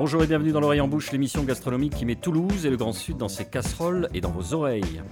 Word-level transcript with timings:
Bonjour 0.00 0.22
et 0.22 0.26
bienvenue 0.26 0.50
dans 0.50 0.60
l'oreille 0.60 0.80
en 0.80 0.88
bouche, 0.88 1.12
l'émission 1.12 1.44
gastronomique 1.44 1.94
qui 1.94 2.06
met 2.06 2.14
Toulouse 2.14 2.64
et 2.64 2.70
le 2.70 2.78
Grand 2.78 2.94
Sud 2.94 3.18
dans 3.18 3.28
ses 3.28 3.44
casseroles 3.44 4.08
et 4.14 4.22
dans 4.22 4.30
vos 4.30 4.54
oreilles. 4.54 5.02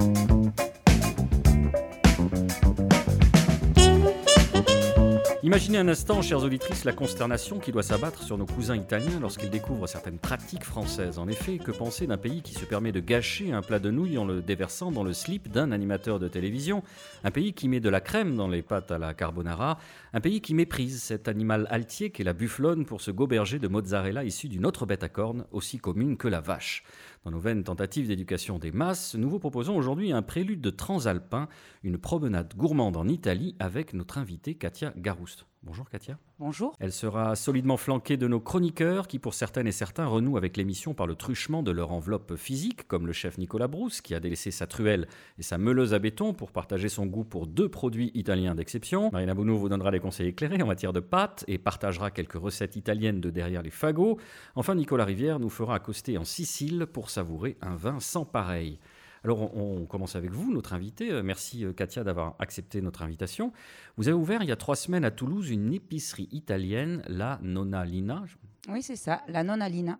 Imaginez 5.48 5.78
un 5.78 5.88
instant, 5.88 6.20
chères 6.20 6.44
auditrices, 6.44 6.84
la 6.84 6.92
consternation 6.92 7.58
qui 7.58 7.72
doit 7.72 7.82
s'abattre 7.82 8.22
sur 8.22 8.36
nos 8.36 8.44
cousins 8.44 8.76
italiens 8.76 9.18
lorsqu'ils 9.18 9.48
découvrent 9.48 9.86
certaines 9.86 10.18
pratiques 10.18 10.62
françaises. 10.62 11.18
En 11.18 11.26
effet, 11.26 11.56
que 11.56 11.70
penser 11.70 12.06
d'un 12.06 12.18
pays 12.18 12.42
qui 12.42 12.52
se 12.52 12.66
permet 12.66 12.92
de 12.92 13.00
gâcher 13.00 13.50
un 13.52 13.62
plat 13.62 13.78
de 13.78 13.90
nouilles 13.90 14.18
en 14.18 14.26
le 14.26 14.42
déversant 14.42 14.92
dans 14.92 15.02
le 15.02 15.14
slip 15.14 15.50
d'un 15.50 15.72
animateur 15.72 16.18
de 16.18 16.28
télévision? 16.28 16.82
Un 17.24 17.30
pays 17.30 17.54
qui 17.54 17.66
met 17.66 17.80
de 17.80 17.88
la 17.88 18.02
crème 18.02 18.36
dans 18.36 18.46
les 18.46 18.60
pâtes 18.60 18.90
à 18.90 18.98
la 18.98 19.14
carbonara. 19.14 19.78
Un 20.12 20.20
pays 20.20 20.42
qui 20.42 20.52
méprise 20.52 21.02
cet 21.02 21.28
animal 21.28 21.66
altier 21.70 22.10
qu'est 22.10 22.24
la 22.24 22.34
bufflone 22.34 22.84
pour 22.84 23.00
se 23.00 23.10
goberger 23.10 23.58
de 23.58 23.68
mozzarella 23.68 24.24
issu 24.24 24.48
d'une 24.48 24.66
autre 24.66 24.84
bête 24.84 25.02
à 25.02 25.08
cornes 25.08 25.46
aussi 25.50 25.78
commune 25.78 26.18
que 26.18 26.28
la 26.28 26.40
vache 26.40 26.84
dans 27.24 27.30
nos 27.30 27.40
vaines 27.40 27.64
tentatives 27.64 28.08
d'éducation 28.08 28.58
des 28.58 28.72
masses, 28.72 29.14
nous 29.14 29.28
vous 29.28 29.38
proposons 29.38 29.76
aujourd'hui 29.76 30.12
un 30.12 30.22
prélude 30.22 30.60
de 30.60 30.70
transalpin, 30.70 31.48
une 31.82 31.98
promenade 31.98 32.54
gourmande 32.56 32.96
en 32.96 33.08
Italie 33.08 33.56
avec 33.58 33.92
notre 33.94 34.18
invitée 34.18 34.54
Katia 34.54 34.92
Garouste. 34.96 35.46
Bonjour 35.68 35.90
Katia. 35.90 36.16
Bonjour. 36.38 36.74
Elle 36.80 36.92
sera 36.92 37.36
solidement 37.36 37.76
flanquée 37.76 38.16
de 38.16 38.26
nos 38.26 38.40
chroniqueurs 38.40 39.06
qui, 39.06 39.18
pour 39.18 39.34
certaines 39.34 39.66
et 39.66 39.72
certains, 39.72 40.06
renouent 40.06 40.38
avec 40.38 40.56
l'émission 40.56 40.94
par 40.94 41.06
le 41.06 41.14
truchement 41.14 41.62
de 41.62 41.70
leur 41.70 41.92
enveloppe 41.92 42.36
physique, 42.36 42.88
comme 42.88 43.06
le 43.06 43.12
chef 43.12 43.36
Nicolas 43.36 43.68
Brousse 43.68 44.00
qui 44.00 44.14
a 44.14 44.20
délaissé 44.20 44.50
sa 44.50 44.66
truelle 44.66 45.08
et 45.38 45.42
sa 45.42 45.58
meuleuse 45.58 45.92
à 45.92 45.98
béton 45.98 46.32
pour 46.32 46.52
partager 46.52 46.88
son 46.88 47.04
goût 47.04 47.24
pour 47.24 47.46
deux 47.46 47.68
produits 47.68 48.10
italiens 48.14 48.54
d'exception. 48.54 49.10
Marina 49.12 49.34
Bounou 49.34 49.58
vous 49.58 49.68
donnera 49.68 49.90
des 49.90 50.00
conseils 50.00 50.28
éclairés 50.28 50.62
en 50.62 50.66
matière 50.66 50.94
de 50.94 51.00
pâtes 51.00 51.44
et 51.48 51.58
partagera 51.58 52.10
quelques 52.10 52.40
recettes 52.40 52.76
italiennes 52.76 53.20
de 53.20 53.28
derrière 53.28 53.60
les 53.60 53.70
fagots. 53.70 54.16
Enfin, 54.54 54.74
Nicolas 54.74 55.04
Rivière 55.04 55.38
nous 55.38 55.50
fera 55.50 55.74
accoster 55.74 56.16
en 56.16 56.24
Sicile 56.24 56.86
pour 56.90 57.10
savourer 57.10 57.58
un 57.60 57.76
vin 57.76 58.00
sans 58.00 58.24
pareil. 58.24 58.78
Alors 59.24 59.56
on, 59.56 59.86
commence 59.86 60.16
avec 60.16 60.30
vous, 60.30 60.52
notre 60.52 60.72
invité. 60.72 61.10
Euh, 61.10 61.22
merci 61.22 61.64
euh, 61.64 61.72
Katia 61.72 62.04
d'avoir 62.04 62.36
accepté 62.38 62.80
notre 62.80 63.02
invitation. 63.02 63.52
Vous 63.96 64.08
avez 64.08 64.16
ouvert 64.16 64.42
il 64.42 64.48
y 64.48 64.52
a 64.52 64.56
trois 64.56 64.76
semaines 64.76 65.04
à 65.04 65.10
Toulouse 65.10 65.50
une 65.50 65.72
épicerie 65.72 66.28
italienne, 66.32 67.02
la 67.08 67.38
Nonna 67.42 67.84
Lina. 67.84 68.24
Oui, 68.68 68.82
c'est 68.82 68.96
ça, 68.96 69.22
la 69.28 69.42
Nonna 69.42 69.68
Lina. 69.68 69.98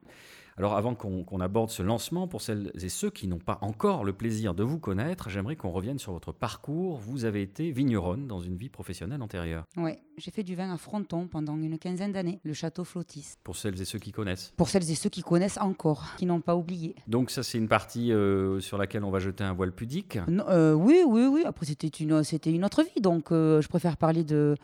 Alors 0.59 0.77
avant 0.77 0.97
qu'on 0.97 1.41
aborde 1.41 1.71
ce 1.71 1.85
lancement, 1.85 2.27
pour 2.27 2.43
celles 2.43 2.73
et 2.83 2.89
ceux 2.89 3.11
qui 3.11 3.29
n'ont 3.29 3.39
pas 3.39 3.59
encore 3.61 4.03
le 4.03 4.13
plaisir 4.13 4.55
de 4.55 4.65
vous 4.65 4.81
connaître, 4.81 5.31
j'aimerais 5.31 5.55
qu'on 5.55 5.71
revienne 5.71 6.01
sur 6.01 6.13
votre 6.13 6.33
parcours. 6.33 6.99
Vous 6.99 7.25
avez 7.25 7.43
été 7.43 7.71
vigneronne 7.71 8.27
dans 8.27 8.41
une 8.41 8.57
vie 8.57 8.69
professionnelle 8.69 9.23
antérieure. 9.23 9.63
Oui, 9.77 9.93
j'ai 10.17 10.33
fait 10.33 10.43
du 10.43 10.57
vin 10.57 10.73
à 10.75 10.77
Fronton 10.77 11.29
pendant 11.29 11.57
une 11.57 11.79
quinzaine 11.79 12.11
d'années, 12.11 12.41
le 12.43 12.55
château 12.55 12.83
Flotis. 12.83 13.35
Pour 13.45 13.55
celles 13.55 13.81
et 13.81 13.85
ceux 13.85 14.01
qui 14.01 14.11
connaissent 14.11 14.53
Pour 14.57 14.69
celles 14.69 14.91
et 14.91 14.97
ceux 14.97 15.11
qui 15.11 15.23
connaissent 15.23 15.59
encore, 15.59 16.17
qui 16.17 16.27
n'ont 16.27 16.41
pas 16.41 16.57
oublié. 16.57 16.97
Donc 17.07 17.31
ça 17.31 17.45
c'est 17.45 17.59
une 17.59 17.69
partie 17.69 18.13
euh, 18.13 18.59
sur 18.59 18.79
laquelle 18.79 19.05
on 19.05 19.13
va 19.13 19.21
jeter 19.21 19.45
un 19.45 19.53
voile 19.53 19.71
pudique 19.71 20.19
euh, 20.49 20.73
Oui, 20.73 21.03
oui, 21.07 21.27
oui. 21.27 21.45
Après 21.47 21.67
c'était 21.67 21.87
une, 21.87 22.21
une 22.47 22.65
autre 22.65 22.83
vie, 22.83 23.01
donc 23.01 23.31
euh, 23.31 23.61
je 23.61 23.69
préfère 23.69 23.97
parler 23.97 24.25
de 24.25 24.57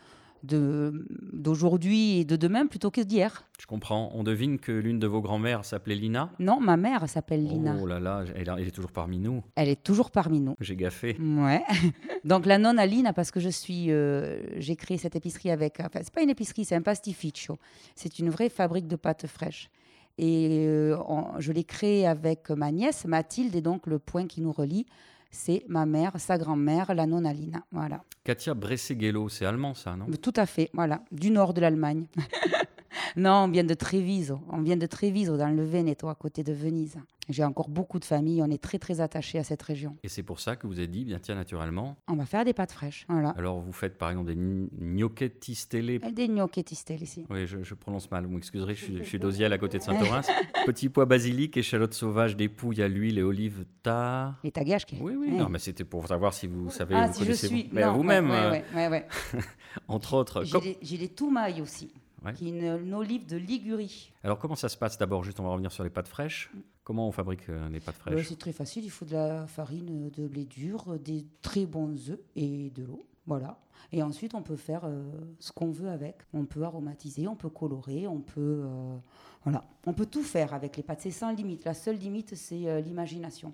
d'aujourd'hui 0.44 2.18
et 2.18 2.24
de 2.24 2.36
demain 2.36 2.66
plutôt 2.66 2.90
que 2.90 3.00
d'hier. 3.00 3.46
Je 3.60 3.66
comprends. 3.66 4.10
On 4.14 4.22
devine 4.22 4.58
que 4.58 4.72
l'une 4.72 4.98
de 4.98 5.06
vos 5.06 5.20
grand-mères 5.20 5.64
s'appelait 5.64 5.94
Lina 5.94 6.30
Non, 6.38 6.60
ma 6.60 6.76
mère 6.76 7.08
s'appelle 7.08 7.44
Lina. 7.44 7.76
Oh 7.80 7.86
là 7.86 8.00
là, 8.00 8.24
elle, 8.34 8.48
est 8.48 8.70
toujours 8.70 8.92
parmi 8.92 9.18
nous. 9.18 9.42
Elle 9.56 9.68
est 9.68 9.82
toujours 9.82 10.10
parmi 10.10 10.40
nous. 10.40 10.54
J'ai 10.60 10.76
gaffé. 10.76 11.16
Ouais. 11.18 11.62
Donc 12.24 12.46
la 12.46 12.58
nonna 12.58 12.86
Lina, 12.86 13.12
parce 13.12 13.30
que 13.30 13.40
je 13.40 13.48
suis, 13.48 13.90
euh, 13.90 14.42
j'ai 14.58 14.76
créé 14.76 14.98
cette 14.98 15.16
épicerie 15.16 15.50
avec, 15.50 15.80
enfin 15.80 16.00
c'est 16.02 16.12
pas 16.12 16.22
une 16.22 16.30
épicerie, 16.30 16.64
c'est 16.64 16.76
un 16.76 16.82
pastificio. 16.82 17.58
C'est 17.94 18.18
une 18.18 18.30
vraie 18.30 18.48
fabrique 18.48 18.86
de 18.86 18.96
pâtes 18.96 19.26
fraîches. 19.26 19.70
Et 20.18 20.66
euh, 20.68 20.96
je 21.38 21.52
l'ai 21.52 21.64
créée 21.64 22.06
avec 22.06 22.50
ma 22.50 22.70
nièce 22.70 23.04
Mathilde, 23.04 23.56
et 23.56 23.62
donc 23.62 23.86
le 23.86 23.98
point 23.98 24.26
qui 24.26 24.40
nous 24.40 24.52
relie, 24.52 24.86
c'est 25.34 25.64
ma 25.68 25.84
mère, 25.84 26.12
sa 26.18 26.38
grand-mère, 26.38 26.94
la 26.94 27.06
nonna 27.06 27.32
Lina. 27.32 27.64
Voilà. 27.72 28.02
Katia 28.22 28.54
Bressegello, 28.54 29.28
c'est 29.28 29.44
allemand 29.44 29.74
ça, 29.74 29.96
non? 29.96 30.06
Tout 30.22 30.32
à 30.36 30.46
fait, 30.46 30.70
voilà, 30.72 31.02
du 31.12 31.30
nord 31.30 31.52
de 31.52 31.60
l'Allemagne. 31.60 32.06
non, 33.16 33.44
on 33.44 33.48
vient 33.48 33.64
de 33.64 33.74
Treviso, 33.74 34.40
on 34.50 34.62
vient 34.62 34.76
de 34.76 34.86
Treviso 34.86 35.36
dans 35.36 35.48
le 35.48 35.64
Veneto, 35.64 36.08
à 36.08 36.14
côté 36.14 36.42
de 36.42 36.52
Venise. 36.52 36.96
J'ai 37.28 37.44
encore 37.44 37.68
beaucoup 37.68 37.98
de 37.98 38.04
familles, 38.04 38.42
on 38.42 38.50
est 38.50 38.62
très 38.62 38.78
très 38.78 39.00
attachés 39.00 39.38
à 39.38 39.44
cette 39.44 39.62
région. 39.62 39.96
Et 40.02 40.08
c'est 40.08 40.22
pour 40.22 40.40
ça 40.40 40.56
que 40.56 40.66
vous 40.66 40.78
avez 40.78 40.88
dit, 40.88 41.04
bien 41.04 41.18
tiens, 41.18 41.34
naturellement. 41.34 41.96
On 42.08 42.16
va 42.16 42.26
faire 42.26 42.44
des 42.44 42.52
pâtes 42.52 42.72
fraîches. 42.72 43.06
Voilà. 43.08 43.30
Alors 43.30 43.60
vous 43.60 43.72
faites 43.72 43.96
par 43.96 44.10
exemple 44.10 44.34
des 44.34 44.36
gnocchetti 44.36 45.54
stellés. 45.54 45.98
Des 45.98 46.28
gnocchetti 46.28 46.74
stellés, 46.74 47.06
si. 47.06 47.24
Oui, 47.30 47.46
je, 47.46 47.74
prononce 47.74 48.10
mal, 48.10 48.26
vous 48.26 48.34
m'excuserez, 48.34 48.74
je, 48.74 48.84
suis, 48.84 49.04
je 49.04 49.44
à 49.52 49.58
côté 49.58 49.78
de 49.78 49.82
Saint-Orin. 49.82 50.20
Petit 50.66 50.88
pois 50.88 51.06
basilic, 51.06 51.56
échalotes 51.56 51.94
sauvages, 51.94 52.36
dépouilles 52.36 52.82
à 52.82 52.88
l'huile 52.88 53.18
et 53.18 53.22
olives 53.22 53.64
tard. 53.82 54.38
Les 54.44 54.50
tagaches 54.50 54.86
Oui, 55.00 55.14
oui, 55.16 55.30
non, 55.30 55.48
mais 55.48 55.58
c'était 55.58 55.84
pour 55.84 56.06
savoir 56.06 56.34
si 56.34 56.46
vous 56.46 56.70
savez, 56.70 56.94
ah, 56.94 57.06
vous 57.06 57.14
si 57.14 57.24
je 57.24 57.32
suis. 57.32 57.70
vous-même. 57.72 58.30
Ouais, 58.30 58.64
ouais, 58.74 59.06
Entre 59.88 60.14
autres. 60.14 60.44
J'ai 60.82 60.96
les 60.96 61.08
toumailles 61.08 61.62
aussi 61.62 61.90
qui 62.32 62.48
est 62.48 62.50
une, 62.50 62.94
olive 62.94 63.26
de 63.26 63.36
Ligurie. 63.36 64.12
Alors 64.22 64.38
comment 64.38 64.54
ça 64.54 64.68
se 64.68 64.76
passe 64.76 64.98
d'abord? 64.98 65.24
Juste, 65.24 65.40
on 65.40 65.44
va 65.44 65.50
revenir 65.50 65.72
sur 65.72 65.84
les 65.84 65.90
pâtes 65.90 66.08
fraîches. 66.08 66.50
Comment 66.82 67.08
on 67.08 67.12
fabrique 67.12 67.48
euh, 67.48 67.68
les 67.68 67.80
pâtes 67.80 67.96
fraîches? 67.96 68.28
C'est 68.28 68.38
très 68.38 68.52
facile. 68.52 68.84
Il 68.84 68.90
faut 68.90 69.04
de 69.04 69.12
la 69.12 69.46
farine 69.46 70.10
de 70.10 70.26
blé 70.26 70.44
dur, 70.44 70.98
des 70.98 71.26
très 71.42 71.66
bons 71.66 72.10
œufs 72.10 72.20
et 72.36 72.70
de 72.70 72.84
l'eau. 72.84 73.06
Voilà. 73.26 73.58
Et 73.92 74.02
ensuite, 74.02 74.34
on 74.34 74.42
peut 74.42 74.56
faire 74.56 74.82
euh, 74.84 75.02
ce 75.38 75.52
qu'on 75.52 75.70
veut 75.70 75.88
avec. 75.88 76.18
On 76.32 76.44
peut 76.44 76.62
aromatiser, 76.62 77.26
on 77.26 77.36
peut 77.36 77.48
colorer, 77.48 78.06
on 78.06 78.20
peut, 78.20 78.62
euh, 78.64 78.96
voilà. 79.44 79.64
on 79.86 79.92
peut 79.92 80.06
tout 80.06 80.22
faire 80.22 80.52
avec 80.52 80.76
les 80.76 80.82
pâtes. 80.82 81.00
C'est 81.02 81.10
sans 81.10 81.32
limite. 81.32 81.64
La 81.64 81.74
seule 81.74 81.96
limite, 81.96 82.34
c'est 82.34 82.82
l'imagination. 82.82 83.52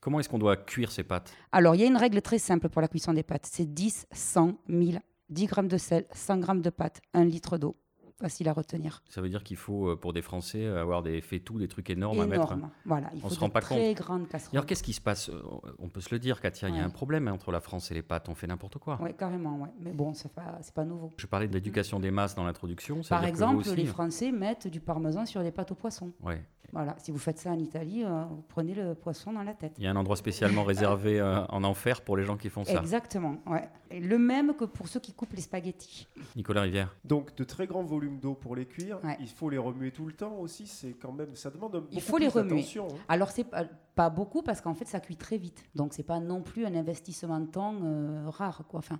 Comment 0.00 0.20
est-ce 0.20 0.28
qu'on 0.28 0.38
doit 0.38 0.56
cuire 0.56 0.92
ces 0.92 1.02
pâtes? 1.02 1.32
Alors, 1.50 1.74
il 1.74 1.80
y 1.80 1.84
a 1.84 1.86
une 1.86 1.96
règle 1.96 2.20
très 2.20 2.38
simple 2.38 2.68
pour 2.68 2.82
la 2.82 2.88
cuisson 2.88 3.14
des 3.14 3.22
pâtes. 3.22 3.48
C'est 3.50 3.72
10, 3.72 4.06
100, 4.12 4.58
1000, 4.68 5.00
10 5.30 5.46
grammes 5.46 5.68
de 5.68 5.78
sel, 5.78 6.06
100 6.12 6.38
grammes 6.38 6.62
de 6.62 6.70
pâte, 6.70 7.00
1 7.14 7.24
litre 7.24 7.56
d'eau 7.56 7.74
facile 8.24 8.48
à 8.48 8.54
retenir. 8.54 9.02
Ça 9.10 9.20
veut 9.20 9.28
dire 9.28 9.44
qu'il 9.44 9.58
faut, 9.58 9.90
euh, 9.90 9.96
pour 9.96 10.14
des 10.14 10.22
Français, 10.22 10.66
avoir 10.66 11.02
des 11.02 11.20
tout 11.44 11.58
des 11.58 11.68
trucs 11.68 11.90
énormes 11.90 12.20
à 12.20 12.26
mettre. 12.26 12.56
Voilà, 12.86 13.10
il 13.14 13.20
faut 13.20 13.28
se 13.28 13.38
rend 13.38 13.50
pas 13.50 13.60
très 13.60 13.94
casseroles. 13.94 14.26
Alors, 14.52 14.66
qu'est-ce 14.66 14.82
qui 14.82 14.94
se 14.94 15.00
passe? 15.00 15.28
Euh, 15.28 15.42
On 15.78 15.88
peut 15.88 16.00
se 16.00 16.08
le 16.14 16.18
dire, 16.18 16.40
Katia, 16.40 16.68
il 16.70 16.76
y 16.76 16.78
a 16.78 16.84
un 16.84 16.90
problème 16.90 17.28
entre 17.28 17.52
la 17.52 17.60
France 17.60 17.90
et 17.90 17.94
les 17.94 18.02
pâtes. 18.02 18.28
On 18.28 18.34
fait 18.34 18.46
n'importe 18.46 18.78
quoi. 18.78 18.98
Oui, 19.02 19.10
carrément, 19.14 19.58
ouais. 19.58 19.68
mais 19.78 19.92
bon, 19.92 20.14
c'est 20.14 20.32
pas, 20.32 20.58
pas 20.74 20.84
nouveau. 20.84 21.12
Je 21.18 21.26
parlais 21.26 21.48
de 21.48 21.52
l'éducation 21.52 22.00
des 22.00 22.10
masses 22.10 22.34
dans 22.34 22.44
l'introduction. 22.44 23.02
Par 23.08 23.24
exemple, 23.24 23.68
les 23.74 23.86
Français 23.86 24.32
mettent 24.32 24.68
du 24.68 24.80
parmesan 24.80 25.26
sur 25.26 25.42
des 25.42 25.50
pâtes 25.50 25.72
au 25.72 25.74
poisson. 25.74 26.12
Ouais. 26.22 26.42
Voilà, 26.72 26.96
si 26.98 27.10
vous 27.12 27.18
faites 27.18 27.38
ça 27.38 27.50
en 27.50 27.58
Italie, 27.58 28.02
euh, 28.04 28.24
vous 28.24 28.42
prenez 28.48 28.74
le 28.74 28.94
poisson 28.94 29.32
dans 29.32 29.42
la 29.42 29.54
tête. 29.54 29.74
Il 29.78 29.84
y 29.84 29.86
a 29.86 29.90
un 29.90 29.96
endroit 29.96 30.16
spécialement 30.16 30.64
réservé 30.64 31.20
euh, 31.20 31.44
en 31.46 31.62
enfer 31.62 32.00
pour 32.00 32.16
les 32.16 32.24
gens 32.24 32.36
qui 32.36 32.48
font 32.48 32.64
ça. 32.64 32.80
Exactement, 32.80 33.36
ouais. 33.46 33.68
le 33.90 34.18
même 34.18 34.54
que 34.54 34.64
pour 34.64 34.88
ceux 34.88 35.00
qui 35.00 35.12
coupent 35.12 35.34
les 35.34 35.42
spaghettis. 35.42 36.08
Nicolas 36.34 36.62
Rivière. 36.62 36.94
Donc 37.04 37.36
de 37.36 37.44
très 37.44 37.66
grands 37.66 37.84
volumes 37.84 38.18
d'eau 38.18 38.34
pour 38.34 38.56
les 38.56 38.66
cuire. 38.66 38.98
Il 39.20 39.28
faut 39.28 39.50
les 39.50 39.58
remuer 39.58 39.92
tout 39.92 40.06
le 40.06 40.12
temps 40.12 40.36
aussi. 40.38 40.66
C'est 40.66 40.94
quand 40.94 41.12
même, 41.12 41.34
ça 41.34 41.50
demande 41.50 41.72
beaucoup 41.72 41.86
Il 41.92 42.00
faut 42.00 42.18
les 42.18 42.28
remuer. 42.28 42.64
Hein. 42.78 42.88
Alors 43.08 43.30
c'est 43.30 43.44
pas, 43.44 43.64
pas, 43.94 44.10
beaucoup 44.10 44.42
parce 44.42 44.60
qu'en 44.60 44.74
fait 44.74 44.86
ça 44.86 45.00
cuit 45.00 45.16
très 45.16 45.38
vite. 45.38 45.64
Donc 45.74 45.92
c'est 45.94 46.02
pas 46.02 46.18
non 46.18 46.42
plus 46.42 46.66
un 46.66 46.74
investissement 46.74 47.38
de 47.40 47.46
temps 47.46 47.76
euh, 47.82 48.24
rare 48.28 48.64
quoi. 48.68 48.80
Enfin, 48.80 48.98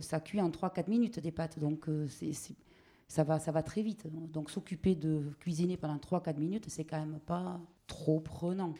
ça 0.00 0.20
cuit 0.20 0.40
en 0.40 0.48
3-4 0.48 0.88
minutes 0.88 1.18
des 1.18 1.32
pâtes. 1.32 1.58
Donc 1.58 1.86
c'est 2.08 2.32
ça 3.14 3.22
va, 3.22 3.38
ça 3.38 3.52
va 3.52 3.62
très 3.62 3.82
vite. 3.82 4.06
Donc 4.32 4.50
s'occuper 4.50 4.96
de 4.96 5.30
cuisiner 5.38 5.76
pendant 5.76 5.96
3-4 5.96 6.36
minutes, 6.38 6.64
c'est 6.68 6.84
quand 6.84 6.98
même 6.98 7.20
pas 7.20 7.60
trop 7.86 8.18
prenant. 8.20 8.74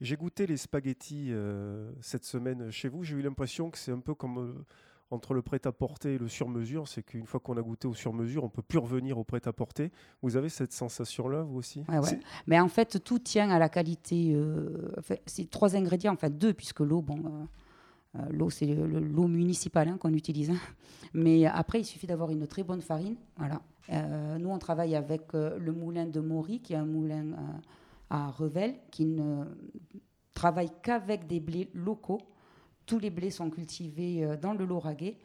J'ai 0.00 0.16
goûté 0.16 0.46
les 0.46 0.56
spaghettis 0.56 1.28
euh, 1.30 1.92
cette 2.00 2.24
semaine 2.24 2.70
chez 2.70 2.88
vous. 2.88 3.04
J'ai 3.04 3.16
eu 3.16 3.22
l'impression 3.22 3.70
que 3.70 3.78
c'est 3.78 3.92
un 3.92 4.00
peu 4.00 4.14
comme 4.14 4.38
euh, 4.38 4.64
entre 5.12 5.34
le 5.34 5.42
prêt-à-porter 5.42 6.14
et 6.14 6.18
le 6.18 6.26
sur-mesure. 6.26 6.88
C'est 6.88 7.04
qu'une 7.04 7.26
fois 7.26 7.38
qu'on 7.38 7.56
a 7.56 7.62
goûté 7.62 7.86
au 7.86 7.94
sur-mesure, 7.94 8.42
on 8.42 8.48
peut 8.48 8.60
plus 8.60 8.78
revenir 8.78 9.18
au 9.18 9.24
prêt-à-porter. 9.24 9.92
Vous 10.20 10.36
avez 10.36 10.48
cette 10.48 10.72
sensation-là, 10.72 11.42
vous 11.42 11.58
aussi? 11.58 11.84
Ouais, 11.88 12.00
Mais 12.46 12.58
en 12.58 12.68
fait, 12.68 13.02
tout 13.04 13.20
tient 13.20 13.50
à 13.50 13.58
la 13.58 13.68
qualité. 13.68 14.32
Euh, 14.34 14.92
c'est 15.26 15.48
trois 15.48 15.76
ingrédients, 15.76 16.12
enfin 16.12 16.28
deux, 16.28 16.52
puisque 16.52 16.80
l'eau, 16.80 17.02
bon 17.02 17.22
euh, 17.24 17.44
l'eau, 18.30 18.50
c'est 18.50 18.66
l'eau 18.66 19.26
municipale 19.26 19.88
hein, 19.88 19.98
qu'on 19.98 20.12
utilise. 20.12 20.50
Hein. 20.50 20.58
Mais 21.14 21.46
après, 21.46 21.80
il 21.80 21.84
suffit 21.84 22.06
d'avoir 22.06 22.30
une 22.30 22.46
très 22.46 22.62
bonne 22.62 22.80
farine. 22.80 23.16
Voilà. 23.36 23.60
Euh, 23.90 24.38
nous, 24.38 24.50
on 24.50 24.58
travaille 24.58 24.96
avec 24.96 25.34
euh, 25.34 25.58
le 25.58 25.72
moulin 25.72 26.06
de 26.06 26.20
Maury, 26.20 26.60
qui 26.60 26.72
est 26.72 26.76
un 26.76 26.86
moulin 26.86 27.24
à 28.10 28.30
Revel, 28.30 28.74
qui 28.90 29.04
ne 29.04 29.44
travaille 30.34 30.70
qu'avec 30.82 31.26
des 31.26 31.40
blés 31.40 31.70
locaux. 31.74 32.20
Tous 32.84 32.98
les 32.98 33.10
blés 33.10 33.30
sont 33.30 33.50
cultivés 33.50 34.36
dans 34.40 34.52
le 34.52 34.64
Lauragais. 34.64 35.18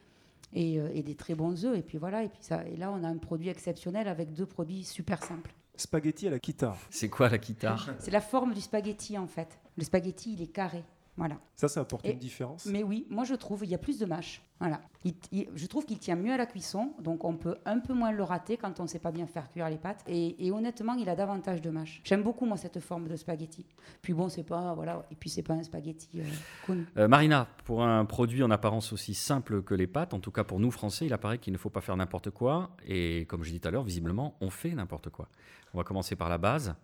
Et, 0.54 0.74
et, 0.74 1.02
des 1.02 1.16
très 1.16 1.34
bons 1.34 1.64
œufs. 1.64 1.78
Et 1.78 1.82
puis 1.82 1.98
voilà, 1.98 2.26
et, 2.26 2.28
puis 2.28 2.42
ça, 2.42 2.68
et 2.68 2.76
là, 2.76 2.92
on 2.92 3.06
a 3.06 3.08
un 3.08 3.16
produit 3.16 3.48
exceptionnel 3.48 4.10
avec 4.10 4.34
deux 4.34 4.46
produits 4.46 4.84
super 4.84 5.24
simples. 5.24 5.54
Spaghetti 5.82 6.28
à 6.28 6.32
la 6.32 6.40
guitare. 6.40 6.78
C'est 6.90 7.10
quoi 7.10 7.30
la 7.30 7.38
guitare? 7.38 7.96
C'est 8.00 8.12
la 8.12 8.22
forme 8.22 8.54
du 8.54 8.62
spaghetti 8.62 9.18
en 9.18 9.28
fait. 9.28 9.60
Le 9.78 9.84
spaghetti, 9.84 10.34
il 10.34 10.42
est 10.42 10.52
carré. 10.52 10.84
Voilà. 11.18 11.38
Ça, 11.56 11.68
ça 11.68 11.82
apporte 11.82 12.08
une 12.08 12.18
différence 12.18 12.66
Mais 12.66 12.84
oui, 12.84 13.06
moi 13.10 13.24
je 13.26 13.36
trouve, 13.36 13.64
il 13.66 13.70
y 13.70 13.76
a 13.76 13.78
plus 13.78 14.00
de 14.00 14.06
mâche. 14.06 14.42
Voilà. 14.60 14.80
je 15.04 15.66
trouve 15.66 15.86
qu'il 15.86 15.98
tient 15.98 16.16
mieux 16.16 16.32
à 16.32 16.38
la 16.38 16.46
cuisson, 16.46 16.94
donc 17.00 17.26
on 17.26 17.36
peut 17.36 17.58
un 17.66 17.80
peu 17.80 17.94
moins 17.94 18.12
le 18.12 18.22
rater 18.22 18.58
quand 18.58 18.80
on 18.80 18.84
ne 18.84 18.88
sait 18.88 19.00
pas 19.00 19.12
bien 19.12 19.26
faire 19.26 19.50
cuire 19.50 19.70
les 19.70 19.78
pâtes. 19.78 20.04
Et, 20.08 20.52
honnêtement, 20.52 20.94
il 20.94 21.10
a 21.10 21.16
davantage 21.16 21.62
de 21.62 21.70
mâche. 21.70 22.02
J'aime 22.04 22.22
beaucoup 22.22 22.46
moi 22.46 22.58
cette 22.58 22.80
forme 22.80 23.08
de 23.08 23.16
spaghetti. 23.16 23.66
Puis 24.02 24.14
bon, 24.14 24.30
c'est 24.30 24.44
pas 24.44 24.74
voilà, 24.76 25.04
et 25.12 25.16
puis 25.16 25.30
c'est 25.30 25.42
pas 25.42 25.56
un 25.56 25.64
spaghetti 25.64 26.22
euh, 26.70 26.76
euh, 26.98 27.08
Marina, 27.08 27.48
pour 27.66 27.84
un 27.84 28.06
produit 28.06 28.44
en 28.44 28.52
apparence 28.52 28.94
aussi 28.94 29.14
simple 29.14 29.64
que 29.64 29.74
les 29.74 29.88
pâtes, 29.88 30.14
en 30.14 30.20
tout 30.20 30.32
cas 30.32 30.44
pour 30.44 30.60
nous 30.60 30.72
Français, 30.72 31.08
il 31.08 31.14
apparaît 31.14 31.40
qu'il 31.40 31.54
ne 31.54 31.58
faut 31.58 31.70
pas 31.70 31.82
faire 31.82 31.98
n'importe 31.98 32.30
quoi. 32.30 32.76
Et 32.86 33.26
comme 33.28 33.44
je 33.44 33.52
dis 33.52 33.60
tout 33.60 33.68
à 33.68 33.72
l'heure, 33.72 33.84
visiblement, 33.84 34.38
on 34.42 34.50
fait 34.50 34.72
n'importe 34.72 35.10
quoi. 35.10 35.28
On 35.74 35.78
va 35.78 35.84
commencer 35.84 36.16
par 36.16 36.30
la 36.30 36.38
base, 36.38 36.76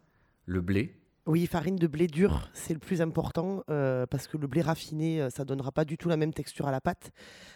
le 0.46 0.62
blé. 0.62 1.00
Oui, 1.28 1.46
farine 1.46 1.76
de 1.76 1.88
blé 1.88 2.08
dur, 2.08 2.50
c'est 2.54 2.72
le 2.72 2.80
plus 2.80 3.02
important 3.02 3.62
euh, 3.70 4.06
parce 4.06 4.30
que 4.30 4.38
le 4.38 4.48
blé 4.48 4.62
raffiné, 4.62 5.22
euh, 5.22 5.30
ça 5.30 5.44
donnera 5.44 5.74
pas 5.74 5.84
du 5.84 5.98
tout 5.98 6.08
la 6.08 6.16
même 6.16 6.34
texture 6.34 6.70
à 6.70 6.72
la 6.72 6.80
pâte. 6.80 7.12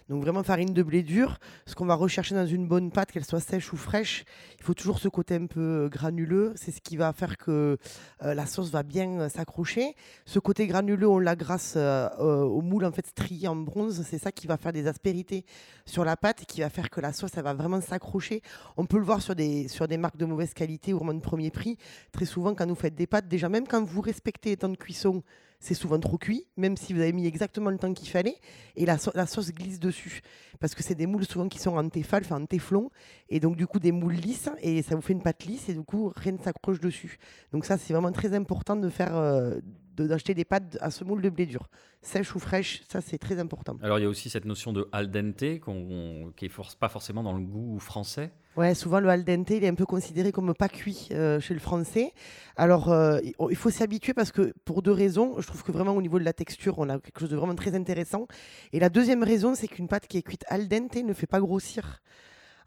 Donc 0.10 0.22
vraiment 0.22 0.44
farine 0.44 0.74
de 0.74 0.84
blé 0.84 1.04
dur. 1.04 1.38
Ce 1.66 1.74
qu'on 1.74 1.86
va 1.86 1.96
rechercher 1.96 2.36
dans 2.36 2.46
une 2.46 2.68
bonne 2.68 2.92
pâte, 2.92 3.14
qu'elle 3.14 3.24
soit 3.24 3.40
sèche 3.40 3.72
ou 3.72 3.78
fraîche, 3.78 4.26
il 4.60 4.66
faut 4.66 4.74
toujours 4.74 5.00
ce 5.00 5.08
côté 5.08 5.36
un 5.36 5.46
peu 5.46 5.86
euh, 5.86 5.88
granuleux. 5.88 6.52
C'est 6.58 6.72
ce 6.72 6.82
qui 6.82 6.98
va 6.98 7.14
faire 7.14 7.38
que 7.38 7.78
la 8.20 8.46
sauce 8.46 8.72
va 8.72 8.84
bien 8.84 9.30
s'accrocher. 9.30 9.96
Ce 10.26 10.40
côté 10.40 10.68
granuleux, 10.68 11.08
on 11.08 11.20
l'a 11.20 11.38
grâce 11.38 11.78
au 11.78 12.62
moule 12.62 12.84
en 12.84 12.92
fait 12.92 13.08
strié 13.08 13.48
en 13.48 13.56
bronze. 13.56 14.06
C'est 14.06 14.18
ça 14.18 14.34
qui 14.34 14.48
va 14.48 14.58
faire 14.58 14.74
des 14.74 14.86
aspérités 14.88 15.46
sur 15.86 16.04
la 16.04 16.18
pâte 16.18 16.44
et 16.44 16.46
qui 16.46 16.60
va 16.60 16.70
faire 16.70 16.90
que 16.90 17.00
la 17.00 17.14
sauce, 17.14 17.32
elle 17.38 17.44
va 17.44 17.54
vraiment 17.54 17.80
s'accrocher. 17.80 18.42
On 18.76 18.86
peut 18.86 18.98
le 18.98 19.06
voir 19.06 19.22
sur 19.22 19.34
des, 19.34 19.70
sur 19.70 19.88
des 19.88 19.98
marques 19.98 20.18
de 20.18 20.26
mauvaise 20.26 20.54
qualité 20.54 20.94
ou 20.94 20.98
vraiment 20.98 21.14
de 21.14 21.22
premier 21.22 21.52
prix. 21.52 21.78
Très 22.12 22.26
souvent, 22.26 22.54
quand 22.54 22.68
vous 22.68 22.76
faites 22.76 22.96
des 22.96 23.08
pâtes, 23.08 23.28
déjà 23.28 23.48
même 23.48 23.61
quand 23.68 23.84
vous 23.84 24.02
respectez 24.02 24.52
les 24.52 24.58
temps 24.58 24.70
de 24.70 24.78
cuisson, 24.78 25.24
c'est 25.62 25.76
souvent 25.76 26.00
trop 26.00 26.18
cuit, 26.18 26.48
même 26.58 26.76
si 26.76 26.92
vous 26.92 27.00
avez 27.00 27.14
mis 27.14 27.28
exactement 27.28 27.70
le 27.70 27.78
temps 27.78 27.94
qu'il 27.94 28.10
fallait, 28.10 28.36
et 28.76 28.86
la, 28.86 28.98
sauce 28.98 29.52
glisse 29.52 29.80
dessus. 29.80 30.22
Parce 30.60 30.74
que 30.74 30.82
c'est 30.82 30.96
des 30.96 31.06
moules 31.06 31.26
souvent 31.26 31.48
qui 31.48 31.60
sont 31.60 31.78
en 31.78 31.88
enfin 31.88 32.42
en 32.42 32.46
téflon, 32.48 32.90
et 33.30 33.40
donc 33.40 33.56
du 33.56 33.68
coup 33.68 33.80
des 33.80 33.92
moules 33.92 34.16
lisses, 34.16 34.50
et 34.62 34.82
ça 34.82 34.96
vous 34.96 35.02
fait 35.02 35.14
une 35.14 35.22
pâte 35.22 35.46
lisse, 35.46 35.70
et 35.70 35.74
du 35.74 35.84
coup 35.84 36.12
rien 36.16 36.34
ne 36.34 36.40
s'accroche 36.40 36.80
dessus. 36.80 37.20
Donc 37.54 37.66
ça, 37.66 37.78
c'est 37.78 37.94
vraiment 37.94 38.12
très 38.12 38.34
important 38.34 38.76
de 38.76 38.90
faire, 38.90 39.16
euh, 39.16 39.60
d'acheter 40.08 40.34
des 40.34 40.46
pâtes 40.46 40.78
à 40.82 40.92
ce 40.92 41.04
moule 41.04 41.22
de 41.22 41.30
blé 41.30 41.46
dur. 41.46 41.70
Sèche 42.02 42.36
ou 42.36 42.40
fraîche, 42.40 42.82
ça 42.90 43.02
c'est 43.02 43.18
très 43.18 43.40
important. 43.40 43.78
Alors 43.82 44.00
il 44.00 44.04
y 44.04 44.06
a 44.06 44.10
aussi 44.10 44.30
cette 44.30 44.46
notion 44.46 44.74
de 44.74 44.88
al 44.92 45.12
dente 45.12 45.38
qui 45.38 46.46
n'est 46.46 46.52
pas 46.80 46.90
forcément 46.90 47.24
dans 47.24 47.34
le 47.34 47.44
goût 47.44 47.80
français. 47.80 48.32
Ouais, 48.58 48.76
souvent 48.76 49.00
le 49.00 49.08
al 49.08 49.24
dente, 49.24 49.50
il 49.52 49.64
est 49.64 49.68
un 49.68 49.76
peu 49.76 49.86
considéré 49.86 50.32
comme 50.32 50.54
pas 50.54 50.68
cuit 50.68 51.08
euh, 51.12 51.40
chez 51.40 51.54
le 51.54 51.60
français. 51.60 52.12
Alors 52.58 52.92
euh, 52.92 53.20
il 53.50 53.56
faut 53.56 53.70
s'y 53.70 53.84
habituer 53.84 54.14
parce 54.14 54.32
que 54.32 54.54
pour 54.66 54.82
deux 54.82 54.92
raisons, 54.92 55.36
je 55.40 55.48
trouve 55.48 55.64
que 55.64 55.72
vraiment 55.72 55.96
au 55.96 56.02
niveau 56.02 56.20
de 56.20 56.26
la 56.26 56.34
texture, 56.34 56.80
on 56.80 56.90
a 56.90 57.00
quelque 57.00 57.20
chose 57.20 57.30
de 57.30 57.38
vraiment 57.38 57.56
très 57.56 57.76
intéressant. 57.76 58.28
Et 58.74 58.80
la 58.80 58.90
deuxième 58.90 59.24
raison, 59.24 59.56
c'est 59.56 59.68
qu'une 59.68 59.88
pâte 59.88 60.08
qui 60.08 60.18
est 60.18 60.24
cuite 60.24 60.44
al 60.48 60.68
dente 60.68 60.96
ne 60.96 61.14
fait 61.14 61.28
pas 61.28 61.40
grossir. 61.40 62.02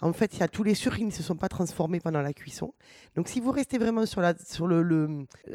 En 0.01 0.13
fait, 0.13 0.35
il 0.35 0.41
y 0.41 0.43
a 0.43 0.49
tous 0.49 0.63
les 0.63 0.75
sucres 0.75 0.97
qui 0.97 1.05
ne 1.05 1.11
se 1.11 1.23
sont 1.23 1.37
pas 1.37 1.49
transformés 1.49 2.01
pendant 2.01 2.21
la 2.21 2.33
cuisson. 2.33 2.75
Donc, 3.17 3.29
si 3.29 3.41
vous 3.41 3.51
restez 3.51 3.79
vraiment 3.79 4.07
sur 4.07 4.21
la, 4.21 4.35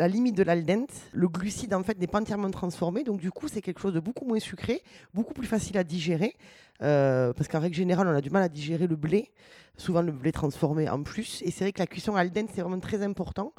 limite 0.08 0.36
de 0.36 0.44
l'al 0.44 0.66
dente, 0.66 0.92
le 1.14 1.28
glucide 1.28 1.74
en 1.74 1.84
fait 1.84 2.00
n'est 2.00 2.08
pas 2.08 2.20
entièrement 2.20 2.50
transformé. 2.52 3.04
Donc, 3.04 3.20
du 3.20 3.32
coup, 3.32 3.48
c'est 3.48 3.62
quelque 3.62 3.82
chose 3.82 3.94
de 3.94 4.00
beaucoup 4.00 4.26
moins 4.26 4.40
sucré, 4.40 4.82
beaucoup 5.14 5.34
plus 5.34 5.48
facile 5.48 5.78
à 5.78 5.84
digérer. 5.84 6.36
Euh, 6.82 7.34
parce 7.34 7.50
qu'en 7.50 7.60
règle 7.60 7.76
générale, 7.76 8.08
on 8.08 8.16
a 8.16 8.22
du 8.22 8.30
mal 8.30 8.44
à 8.44 8.50
digérer 8.50 8.88
le 8.88 8.96
blé, 8.96 9.32
souvent 9.76 10.02
le 10.02 10.14
blé 10.14 10.32
transformé 10.32 10.90
en 10.90 11.04
plus. 11.04 11.42
Et 11.44 11.52
c'est 11.52 11.66
vrai 11.66 11.74
que 11.74 11.80
la 11.80 11.88
cuisson 11.88 12.16
al 12.16 12.32
dente, 12.32 12.50
c'est 12.54 12.62
vraiment 12.62 12.80
très 12.80 13.04
important. 13.04 13.54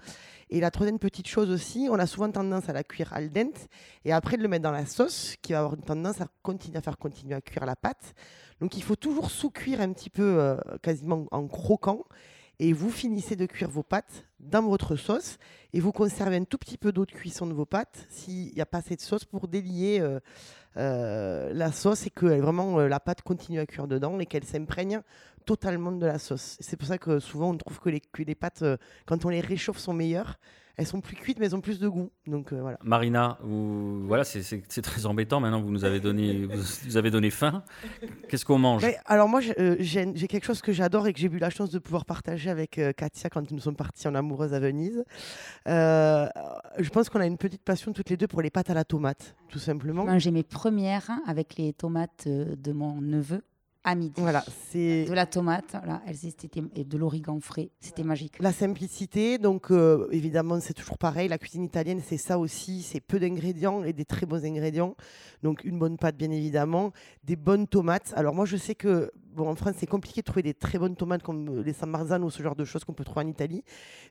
Et 0.49 0.59
la 0.59 0.71
troisième 0.71 0.99
petite 0.99 1.29
chose 1.29 1.50
aussi, 1.50 1.88
on 1.91 1.99
a 1.99 2.06
souvent 2.06 2.31
tendance 2.31 2.69
à 2.69 2.73
la 2.73 2.83
cuire 2.83 3.12
al 3.12 3.31
dente 3.31 3.69
et 4.05 4.12
après 4.12 4.37
de 4.37 4.43
le 4.43 4.49
mettre 4.49 4.65
dans 4.65 4.73
la 4.73 4.87
sauce 4.87 5.37
qui 5.43 5.53
va 5.53 5.59
avoir 5.59 5.75
une 5.75 5.83
tendance 5.83 6.21
à 6.21 6.26
continuer 6.43 6.79
à 6.79 6.81
faire 6.81 6.99
continuer 6.99 7.35
à 7.35 7.41
cuire 7.41 7.67
la 7.67 7.76
pâte. 7.76 8.15
Donc 8.61 8.77
il 8.77 8.83
faut 8.83 8.97
toujours 8.97 9.31
sous-cuire 9.31 9.81
un 9.81 9.93
petit 9.93 10.11
peu, 10.11 10.39
euh, 10.39 10.57
quasiment 10.83 11.27
en 11.31 11.47
croquant. 11.47 12.05
Et 12.62 12.75
vous 12.75 12.91
finissez 12.91 13.37
de 13.37 13.47
cuire 13.47 13.71
vos 13.71 13.83
pâtes 13.83 14.27
dans 14.39 14.62
votre 14.62 14.95
sauce 14.95 15.39
et 15.73 15.81
vous 15.81 15.93
conservez 15.93 16.37
un 16.37 16.45
tout 16.45 16.59
petit 16.59 16.77
peu 16.77 16.93
d'eau 16.93 17.07
de 17.07 17.11
cuisson 17.11 17.47
de 17.47 17.55
vos 17.55 17.65
pâtes 17.65 18.07
s'il 18.11 18.53
n'y 18.53 18.61
a 18.61 18.67
pas 18.67 18.79
assez 18.79 18.97
de 18.97 19.01
sauce 19.01 19.25
pour 19.25 19.49
délier 19.49 19.99
euh, 20.01 20.21
euh, 20.77 21.55
la 21.55 21.73
sauce 21.73 22.07
et 22.07 22.11
que 22.11 22.27
vraiment 22.27 22.79
la 22.81 23.01
pâte 23.01 23.23
continue 23.23 23.61
à 23.61 23.67
cuire 23.67 23.89
dedans 23.89 24.19
et 24.21 24.27
qu'elle 24.27 24.45
s'imprègne 24.45 25.01
totalement 25.47 25.91
de 25.91 26.05
la 26.05 26.19
sauce. 26.19 26.59
C'est 26.61 26.77
pour 26.77 26.87
ça 26.87 26.99
que 26.99 27.19
souvent 27.19 27.49
on 27.49 27.57
trouve 27.57 27.81
que 27.81 27.89
les, 27.89 28.01
que 28.01 28.23
les 28.23 28.35
pâtes, 28.35 28.62
quand 29.07 29.25
on 29.25 29.31
les 29.31 29.41
réchauffe, 29.41 29.79
sont 29.79 29.95
meilleures 29.95 30.39
elles 30.81 30.87
sont 30.87 31.03
plus 31.03 31.15
cuites, 31.15 31.38
mais 31.38 31.44
elles 31.44 31.55
ont 31.55 31.61
plus 31.61 31.79
de 31.79 31.88
goût. 31.88 32.11
Donc 32.27 32.55
euh, 32.55 32.61
voilà. 32.62 32.79
Marina, 32.82 33.38
voilà, 33.43 34.25
c'est 34.25 34.82
très 34.82 35.05
embêtant. 35.05 35.38
Maintenant, 35.38 35.61
vous 35.61 35.71
nous 35.71 35.85
avez 35.85 36.00
donné, 36.00 36.47
vous, 36.87 36.97
avez 36.97 37.11
donné 37.11 37.29
faim. 37.29 37.62
Qu'est-ce 38.29 38.47
qu'on 38.47 38.59
mange? 38.59 38.87
Alors 39.05 39.29
moi, 39.29 39.41
euh, 39.59 39.77
j'ai 39.79 40.27
quelque 40.27 40.47
chose 40.47 40.62
que 40.62 40.73
j'adore 40.73 41.06
et 41.06 41.12
que 41.12 41.19
j'ai 41.19 41.27
eu 41.27 41.38
la 41.38 41.50
chance 41.50 41.71
de 41.71 41.79
pouvoir 41.79 42.06
partager 42.06 42.49
avec 42.49 42.79
euh, 42.79 42.93
Katia 42.93 43.29
quand 43.29 43.50
nous 43.50 43.59
sommes 43.59 43.77
partis 43.77 44.09
en 44.09 44.15
amoureuse 44.15 44.55
à 44.55 44.61
Venise. 44.61 45.05
je 45.67 46.88
pense 46.88 47.11
qu'on 47.11 47.21
a 47.21 47.26
une 47.26 47.37
petite 47.37 47.62
passion 47.62 47.93
toutes 47.93 48.09
les 48.09 48.17
deux 48.17 48.26
pour 48.26 48.41
les 48.41 48.50
pâtes 48.50 48.71
à 48.71 48.75
la 48.75 48.85
tomate, 48.85 49.37
tout 49.50 49.59
simplement. 49.59 50.19
J'ai 50.19 50.31
mes 50.31 50.44
premières 50.44 51.11
avec 51.26 51.56
les 51.59 51.75
tomates 51.75 52.26
de 52.26 52.73
mon 52.73 53.03
neveu 53.03 53.43
à 53.82 53.94
midi. 53.94 54.21
Voilà, 54.21 54.44
c'est 54.71 55.05
de 55.05 55.12
la 55.12 55.27
tomate, 55.27 55.73
là, 55.73 56.03
c'était 56.12 56.62
et 56.75 56.85
de 56.85 56.99
l'origan 56.99 57.38
frais, 57.41 57.71
c'était 57.81 58.03
magique. 58.03 58.38
La 58.41 58.53
simplicité, 58.53 59.38
donc 59.38 59.71
euh, 59.71 60.06
évidemment 60.11 60.61
c'est 60.61 60.75
toujours 60.75 60.99
pareil. 60.99 61.29
La 61.29 61.38
cuisine 61.38 61.65
italienne, 61.65 62.00
c'est 62.05 62.19
ça 62.19 62.38
aussi, 62.38 62.82
c'est 62.82 63.00
peu 63.00 63.19
d'ingrédients 63.19 63.82
et 63.82 63.93
des 63.93 64.05
très 64.05 64.27
bons 64.27 64.44
ingrédients. 64.44 64.97
Donc 65.43 65.65
une 65.65 65.79
bonne 65.79 65.97
pâte 65.97 66.17
bien 66.17 66.31
évidemment, 66.31 66.93
des 67.25 67.37
bonnes 67.37 67.67
tomates. 67.67 68.12
Alors 68.17 68.35
moi 68.35 68.44
je 68.44 68.56
sais 68.56 68.75
que 68.75 69.11
bon 69.32 69.49
en 69.49 69.55
France 69.55 69.75
c'est 69.79 69.87
compliqué 69.87 70.21
de 70.21 70.26
trouver 70.26 70.43
des 70.43 70.55
très 70.55 70.79
bonnes 70.79 70.97
tomates 70.97 71.23
comme 71.23 71.62
les 71.62 71.73
San 71.73 71.88
Marzano 71.88 72.26
ou 72.26 72.31
ce 72.31 72.43
genre 72.43 72.56
de 72.56 72.65
choses 72.65 72.85
qu'on 72.85 72.93
peut 72.93 73.05
trouver 73.05 73.25
en 73.25 73.29
Italie, 73.29 73.65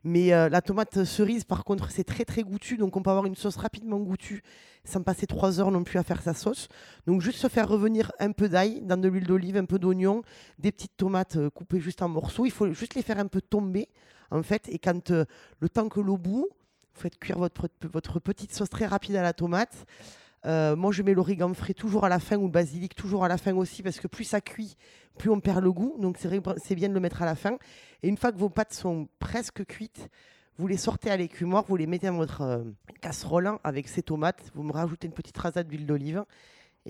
mais 0.03 0.33
euh, 0.33 0.49
la 0.49 0.61
tomate 0.61 1.03
cerise 1.03 1.43
par 1.43 1.63
contre 1.63 1.91
c'est 1.91 2.05
très 2.05 2.25
très 2.25 2.41
goûtu, 2.41 2.77
donc 2.77 2.95
on 2.97 3.03
peut 3.03 3.11
avoir 3.11 3.25
une 3.25 3.35
sauce 3.35 3.57
rapidement 3.57 3.99
goûtue 3.99 4.41
sans 4.85 5.03
passer 5.03 5.27
trois 5.27 5.59
heures 5.59 5.71
non 5.71 5.83
plus 5.83 5.99
à 5.99 6.03
faire 6.03 6.21
sa 6.21 6.33
sauce. 6.33 6.67
Donc 7.05 7.21
juste 7.21 7.39
se 7.39 7.47
faire 7.47 7.67
revenir 7.67 8.11
un 8.19 8.31
peu 8.31 8.49
d'ail 8.49 8.81
dans 8.81 8.97
de 8.97 9.07
l'huile 9.07 9.27
d'olive, 9.27 9.57
un 9.59 9.65
peu 9.65 9.79
d'oignon, 9.79 10.23
des 10.57 10.71
petites 10.71 10.97
tomates 10.97 11.35
euh, 11.35 11.49
coupées 11.49 11.79
juste 11.79 12.01
en 12.01 12.09
morceaux. 12.09 12.45
Il 12.45 12.51
faut 12.51 12.71
juste 12.73 12.95
les 12.95 13.01
faire 13.01 13.19
un 13.19 13.27
peu 13.27 13.41
tomber 13.41 13.87
en 14.31 14.43
fait. 14.43 14.67
Et 14.69 14.79
quand 14.79 15.11
euh, 15.11 15.25
le 15.59 15.69
temps 15.69 15.89
que 15.89 15.99
l'eau 15.99 16.17
bout, 16.17 16.47
vous 16.95 17.01
faites 17.01 17.19
cuire 17.19 17.37
votre, 17.37 17.67
votre 17.91 18.19
petite 18.19 18.53
sauce 18.53 18.69
très 18.69 18.85
rapide 18.85 19.15
à 19.15 19.21
la 19.21 19.33
tomate. 19.33 19.85
Euh, 20.45 20.75
moi, 20.75 20.91
je 20.91 21.03
mets 21.03 21.13
l'origan 21.13 21.53
frais 21.53 21.73
toujours 21.73 22.05
à 22.05 22.09
la 22.09 22.19
fin 22.19 22.37
ou 22.37 22.45
le 22.45 22.51
basilic 22.51 22.95
toujours 22.95 23.25
à 23.25 23.27
la 23.27 23.37
fin 23.37 23.53
aussi 23.53 23.83
parce 23.83 23.99
que 23.99 24.07
plus 24.07 24.23
ça 24.23 24.39
cuit, 24.39 24.77
plus 25.17 25.29
on 25.29 25.39
perd 25.39 25.63
le 25.63 25.71
goût. 25.71 25.97
Donc, 25.99 26.17
c'est 26.17 26.75
bien 26.75 26.89
de 26.89 26.93
le 26.93 26.99
mettre 26.99 27.21
à 27.21 27.25
la 27.25 27.35
fin. 27.35 27.57
Et 28.03 28.07
une 28.07 28.17
fois 28.17 28.31
que 28.31 28.37
vos 28.37 28.49
pâtes 28.49 28.73
sont 28.73 29.07
presque 29.19 29.65
cuites, 29.65 30.09
vous 30.57 30.67
les 30.67 30.77
sortez 30.77 31.09
à 31.09 31.17
l'écumoire, 31.17 31.65
vous 31.67 31.75
les 31.75 31.87
mettez 31.87 32.07
dans 32.07 32.17
votre 32.17 32.65
casserole 33.01 33.49
avec 33.63 33.87
ces 33.87 34.01
tomates, 34.01 34.51
vous 34.55 34.63
me 34.63 34.73
rajoutez 34.73 35.07
une 35.07 35.13
petite 35.13 35.37
rasade 35.37 35.67
d'huile 35.67 35.85
d'olive. 35.85 36.25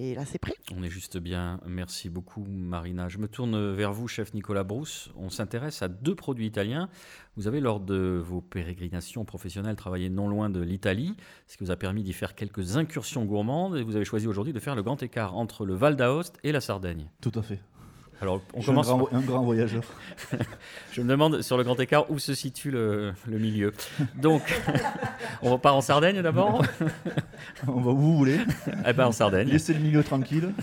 Et 0.02 0.16
là, 0.16 0.24
c'est 0.24 0.40
prêt. 0.40 0.54
On 0.74 0.82
est 0.82 0.90
juste 0.90 1.18
bien. 1.18 1.60
Merci 1.68 2.08
beaucoup, 2.08 2.46
Marina. 2.46 3.10
Je 3.10 3.18
me 3.18 3.28
tourne 3.28 3.74
vers 3.74 3.92
vous, 3.92 4.08
chef 4.08 4.34
Nicolas 4.34 4.64
Brousse. 4.64 5.12
On 5.18 5.30
s'intéresse 5.30 5.82
à 5.82 5.90
deux 5.90 6.16
produits 6.16 6.48
italiens. 6.48 6.90
Vous 7.36 7.48
avez, 7.48 7.60
lors 7.60 7.82
de 7.82 8.24
vos 8.26 8.40
pérégrinations 8.40 9.26
professionnelles, 9.26 9.76
travaillé 9.76 10.10
non 10.10 10.30
loin 10.30 10.50
de 10.50 10.62
l'Italie, 10.62 11.18
ce 11.48 11.58
qui 11.58 11.66
vous 11.66 11.72
a 11.72 11.76
permis 11.76 12.02
d'y 12.02 12.14
faire 12.14 12.34
quelques 12.34 12.78
incursions 12.78 13.26
gourmandes. 13.26 13.76
Et 13.76 13.84
vous 13.84 13.98
avez 13.98 14.06
choisi 14.06 14.26
aujourd'hui 14.26 14.54
de 14.54 14.60
faire 14.62 14.76
le 14.76 14.84
grand 14.84 15.04
écart 15.04 15.36
entre 15.36 15.66
le 15.66 15.74
Val 15.74 15.98
d'Aoste 15.98 16.38
et 16.46 16.54
la 16.54 16.62
Sardaigne. 16.62 17.10
Tout 17.20 17.34
à 17.36 17.42
fait. 17.42 17.60
Alors, 18.22 18.42
on 18.54 18.62
commence. 18.62 18.90
Un 18.90 19.22
grand, 19.22 19.44
voyageur. 19.44 19.84
je 20.92 21.02
me 21.02 21.08
demande 21.08 21.42
sur 21.42 21.58
le 21.58 21.64
grand 21.64 21.80
écart 21.80 22.12
où 22.12 22.20
se 22.20 22.34
situe 22.34 22.70
le, 22.70 23.14
milieu. 23.28 23.72
Donc, 24.22 24.42
on 25.42 25.52
repart 25.52 25.76
en 25.76 25.82
Sardaigne 25.82 26.22
d'abord 26.22 26.62
On 27.68 27.80
va 27.80 27.92
où 27.92 27.98
vous 27.98 28.18
voulez. 28.18 28.38
Eh 28.86 28.94
ben 28.94 29.08
en 29.08 29.12
Sardaigne. 29.14 29.48
Laissez 29.48 29.74
le 29.74 29.80
milieu 29.80 30.04
tranquille. 30.04 30.54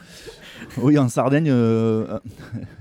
Oui, 0.76 0.98
en 0.98 1.08
Sardaigne, 1.08 1.48
euh, 1.50 2.18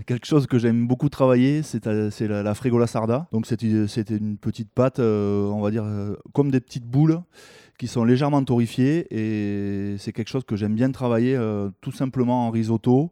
quelque 0.05 0.25
chose 0.25 0.45
que 0.45 0.57
j'aime 0.57 0.87
beaucoup 0.87 1.07
travailler, 1.07 1.63
c'est 1.63 1.87
euh, 1.87 2.09
la, 2.21 2.43
la, 2.43 2.53
fregola 2.53 2.87
sarda. 2.87 3.27
Donc, 3.31 3.45
c'était 3.45 4.17
une 4.17 4.37
petite 4.37 4.71
pâte, 4.71 4.99
euh, 4.99 5.45
on 5.47 5.61
va 5.61 5.71
dire, 5.71 5.85
comme 6.33 6.51
des 6.51 6.59
petites 6.59 6.85
boules 6.85 7.21
qui 7.77 7.87
sont 7.87 8.03
légèrement 8.03 8.43
torréfiées. 8.43 9.07
Et 9.09 9.97
c'est 9.99 10.11
quelque 10.11 10.29
chose 10.29 10.43
que 10.43 10.57
j'aime 10.57 10.75
bien 10.75 10.91
travailler 10.91 11.39
tout 11.79 11.91
simplement 11.91 12.47
en 12.47 12.51
risotto. 12.51 13.11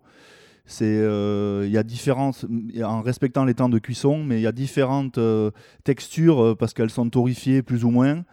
C'est, 0.65 0.85
euh, 0.85 1.67
y 1.69 1.77
a 1.77 1.83
différentes, 1.83 2.45
en 2.83 3.01
respectant 3.01 3.43
les 3.43 3.53
temps 3.53 3.67
de 3.67 3.79
cuisson, 3.79 4.23
mais 4.23 4.39
il 4.39 4.43
y 4.43 4.47
a 4.47 4.53
différentes 4.53 5.17
euh, 5.17 5.51
textures 5.83 6.41
euh, 6.41 6.55
parce 6.55 6.73
qu'elles 6.73 6.89
sont 6.89 7.09
torréfiées 7.09 7.61
plus 7.61 7.83
ou 7.83 7.89
moins. 7.89 8.23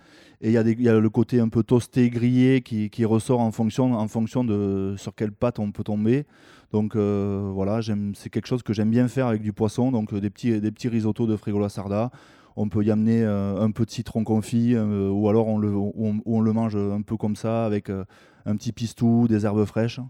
Et 0.41 0.53
il 0.53 0.53
y, 0.53 0.89
a 0.89 0.99
le 0.99 1.11
côté 1.11 1.39
un 1.39 1.51
peu 1.51 1.63
toasté, 1.63 2.09
grillé 2.09 2.63
qui, 2.63 3.05
ressort 3.05 3.41
en 3.41 3.51
fonction, 3.53 3.93
en 3.93 4.09
fonction 4.09 4.43
de 4.43 4.95
sur 4.97 5.15
quelle 5.15 5.33
pâte 5.33 5.59
on 5.59 5.71
peut 5.71 5.85
tomber. 5.85 6.25
Donc 6.73 6.97
voilà, 6.97 7.81
c'est 8.15 8.31
quelque 8.31 8.47
chose 8.47 8.63
que 8.63 8.73
j'aime 8.73 8.89
bien 8.89 9.07
faire 9.07 9.27
avec 9.27 9.43
du 9.43 9.53
poisson. 9.53 9.93
Donc 9.93 10.15
des 10.15 10.31
petits, 10.31 10.59
des 10.59 10.71
petits 10.73 10.89
risottos 10.89 11.27
de 11.27 11.37
frigola 11.37 11.69
sarda 11.69 12.11
on 12.57 12.71
peut 12.71 12.83
y 12.83 12.91
amener 12.91 13.23
un 13.23 13.71
peu 13.71 13.85
de 13.85 13.91
citron 13.91 14.25
confit 14.25 14.79
ou 14.79 15.29
alors 15.29 15.47
on, 15.47 15.59
le 15.59 16.53
mange 16.55 16.75
un 16.75 17.03
peu 17.03 17.19
comme 17.19 17.37
ça 17.37 17.67
avec 17.67 17.91
un 17.91 18.57
petit 18.57 18.73
pistou, 18.73 19.29
des 19.29 19.45
herbes 19.45 19.67
fraîches. 19.67 20.01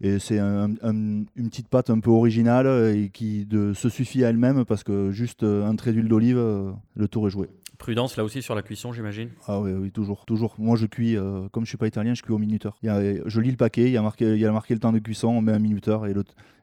Et 0.00 0.18
c'est 0.18 0.38
une 0.38 1.26
petite 1.34 1.68
pâte 1.68 1.90
un 1.90 1.98
peu 1.98 2.10
originale 2.10 2.94
et 2.94 3.08
qui 3.08 3.46
de, 3.46 3.72
se 3.74 3.88
suffit 3.88 4.24
à 4.24 4.30
elle-même 4.30 4.64
parce 4.64 4.84
que 4.84 5.10
juste 5.10 5.42
un 5.42 5.74
trait 5.76 5.92
d'huile 5.92 6.08
d'olive, 6.08 6.38
le 6.38 7.08
tour 7.08 7.26
est 7.26 7.30
joué. 7.30 7.48
Prudence 7.78 8.16
là 8.16 8.24
aussi 8.24 8.42
sur 8.42 8.56
la 8.56 8.62
cuisson, 8.62 8.92
j'imagine? 8.92 9.30
Ah 9.46 9.60
oui, 9.60 9.72
oui, 9.72 9.92
toujours. 9.92 10.26
toujours. 10.26 10.56
Moi, 10.58 10.76
je 10.76 10.86
cuis, 10.86 11.16
euh, 11.16 11.48
comme 11.52 11.64
je 11.64 11.68
suis 11.68 11.78
pas 11.78 11.86
italien, 11.86 12.12
je 12.12 12.22
cuis 12.22 12.32
au 12.32 12.38
minuteur. 12.38 12.76
Il 12.82 12.86
y 12.86 12.88
a, 12.90 13.00
je 13.24 13.40
lis 13.40 13.52
le 13.52 13.56
paquet, 13.56 13.84
il 13.84 13.92
y, 13.92 13.96
a 13.96 14.02
marqué, 14.02 14.34
il 14.34 14.40
y 14.40 14.46
a 14.46 14.52
marqué 14.52 14.74
le 14.74 14.80
temps 14.80 14.92
de 14.92 14.98
cuisson, 14.98 15.28
on 15.28 15.40
met 15.40 15.52
un 15.52 15.60
minuteur 15.60 16.04
et, 16.06 16.14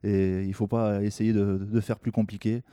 et 0.03 0.43
il 0.43 0.53
faut 0.53 0.67
pas 0.67 1.01
essayer 1.03 1.31
de, 1.31 1.57
de, 1.57 1.79
faire 1.79 1.99
plus 1.99 2.11
compliqué. 2.11 2.63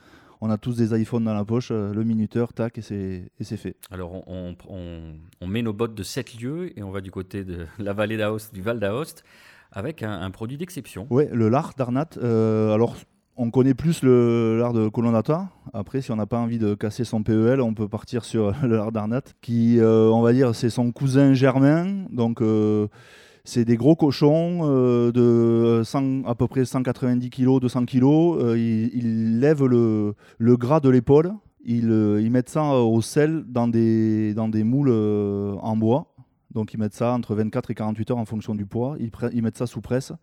On 0.41 0.49
a 0.49 0.57
tous 0.57 0.75
des 0.75 0.99
iPhones 0.99 1.23
dans 1.23 1.33
la 1.33 1.45
poche, 1.45 1.69
euh, 1.71 1.93
le 1.93 2.03
minuteur, 2.03 2.51
tac, 2.51 2.77
et 2.77 2.81
c'est 2.81 3.57
fait. 3.57 3.77
Alors, 3.89 4.27
on, 4.27 4.57
on, 4.67 5.13
on, 5.39 5.47
met 5.47 5.61
nos 5.61 5.71
bottes 5.71 5.95
de 5.95 6.03
7 6.03 6.41
lieux 6.41 6.77
et 6.77 6.83
on 6.83 6.91
va 6.91 6.99
du 6.99 7.11
côté 7.11 7.45
de 7.45 7.65
la 7.79 7.93
vallée 7.93 8.17
d'Aoste, 8.17 8.53
du 8.53 8.61
Val 8.61 8.77
d'Aoste 8.77 9.23
avec 9.73 10.03
un, 10.03 10.29
produit 10.31 10.57
d'exception. 10.57 11.07
Oui, 11.09 11.25
le 11.31 11.49
lard 11.49 11.73
d'Arnat. 11.77 12.09
Euh, 12.21 12.73
alors, 12.73 12.95
on 13.35 13.49
connaît 13.49 13.73
plus 13.73 14.03
le 14.03 14.57
lard 14.59 14.73
de 14.73 14.87
Colonnata. 14.87 15.49
Après, 15.73 16.01
si 16.01 16.11
on 16.11 16.15
n'a 16.15 16.27
pas 16.27 16.37
envie 16.37 16.59
de 16.59 16.75
casser 16.75 17.03
son 17.03 17.23
PEL, 17.23 17.59
on 17.59 17.73
peut 17.73 17.87
partir 17.87 18.23
sur 18.25 18.53
le 18.61 18.75
lard 18.77 18.91
d'Arnat, 18.91 19.23
qui, 19.41 19.79
euh, 19.79 20.09
on 20.09 20.21
va 20.21 20.31
dire, 20.31 20.53
c'est 20.55 20.69
son 20.69 20.91
cousin 20.91 21.33
germain. 21.33 22.05
Donc, 22.11 22.41
euh, 22.41 22.87
c'est 23.43 23.65
des 23.65 23.75
gros 23.75 23.95
cochons 23.95 24.65
de 25.11 25.81
100, 25.83 26.23
à 26.25 26.35
peu 26.35 26.47
près 26.47 26.63
190 26.63 27.29
kg, 27.29 27.59
200 27.59 27.85
kg. 27.85 28.05
Ils, 28.55 28.91
il 28.93 29.39
lèvent 29.39 29.65
le, 29.65 30.13
le, 30.37 30.55
gras 30.55 30.79
de 30.79 30.89
l'épaule. 30.89 31.33
Ils, 31.65 32.19
ils, 32.21 32.31
mettent 32.31 32.49
ça 32.49 32.63
au 32.63 33.01
sel 33.01 33.43
dans 33.47 33.67
des, 33.67 34.33
dans 34.33 34.47
des 34.47 34.63
moules 34.63 34.91
en 34.91 35.75
bois. 35.75 36.12
Donc, 36.53 36.73
ils 36.73 36.79
mettent 36.79 36.93
ça 36.93 37.13
entre 37.13 37.35
24 37.35 37.71
et 37.71 37.75
48 37.75 38.11
heures 38.11 38.17
en 38.17 38.25
fonction 38.25 38.55
du 38.55 38.65
poids. 38.65 38.97
Ils, 38.99 39.41
mettent 39.41 39.57
ça 39.57 39.67
sous 39.67 39.81
presse. 39.81 40.13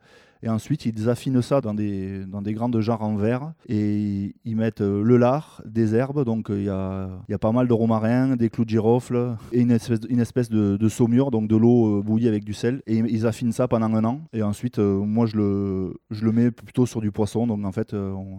Et 0.43 0.49
ensuite, 0.49 0.87
ils 0.87 1.09
affinent 1.09 1.43
ça 1.43 1.61
dans 1.61 1.75
des, 1.75 2.25
dans 2.25 2.41
des 2.41 2.55
grandes 2.55 2.81
jarres 2.81 3.03
en 3.03 3.17
verre 3.17 3.53
et 3.69 4.35
ils 4.45 4.57
mettent 4.57 4.81
euh, 4.81 5.03
le 5.03 5.19
lard, 5.19 5.63
des 5.67 5.95
herbes. 5.95 6.25
Donc, 6.25 6.47
il 6.49 6.63
y 6.63 6.69
a, 6.69 7.11
pas 7.41 7.53
mal 7.53 7.69
de 7.69 7.73
romarin, 7.73 8.37
des 8.37 8.49
clous 8.49 8.65
de 8.65 8.71
girofle 8.71 9.37
et 9.53 9.61
une 9.61 9.71
espèce, 9.71 10.51
de 10.51 10.89
saumure, 10.89 11.31
donc 11.31 11.49
de 11.49 11.57
l'eau 11.57 11.99
euh, 11.99 12.03
bouillie 12.03 12.29
avec 12.29 12.45
du 12.45 12.55
sel. 12.55 12.83
Et 12.87 12.97
ils 12.97 13.27
affinent 13.27 13.53
ça 13.53 13.69
pendant 13.69 13.95
un 13.95 14.05
an. 14.05 14.23
Et 14.33 14.43
ensuite, 14.43 14.79
euh, 14.79 14.99
moi, 15.01 15.27
je 15.27 15.37
le, 15.37 15.95
je 16.11 16.25
le 16.25 16.33
mets 16.33 16.51
plutôt 16.51 16.87
sur 16.87 17.01
du 17.01 17.11
poisson. 17.11 17.47
Donc, 17.47 17.65
en 17.65 17.73
fait, 17.73 17.95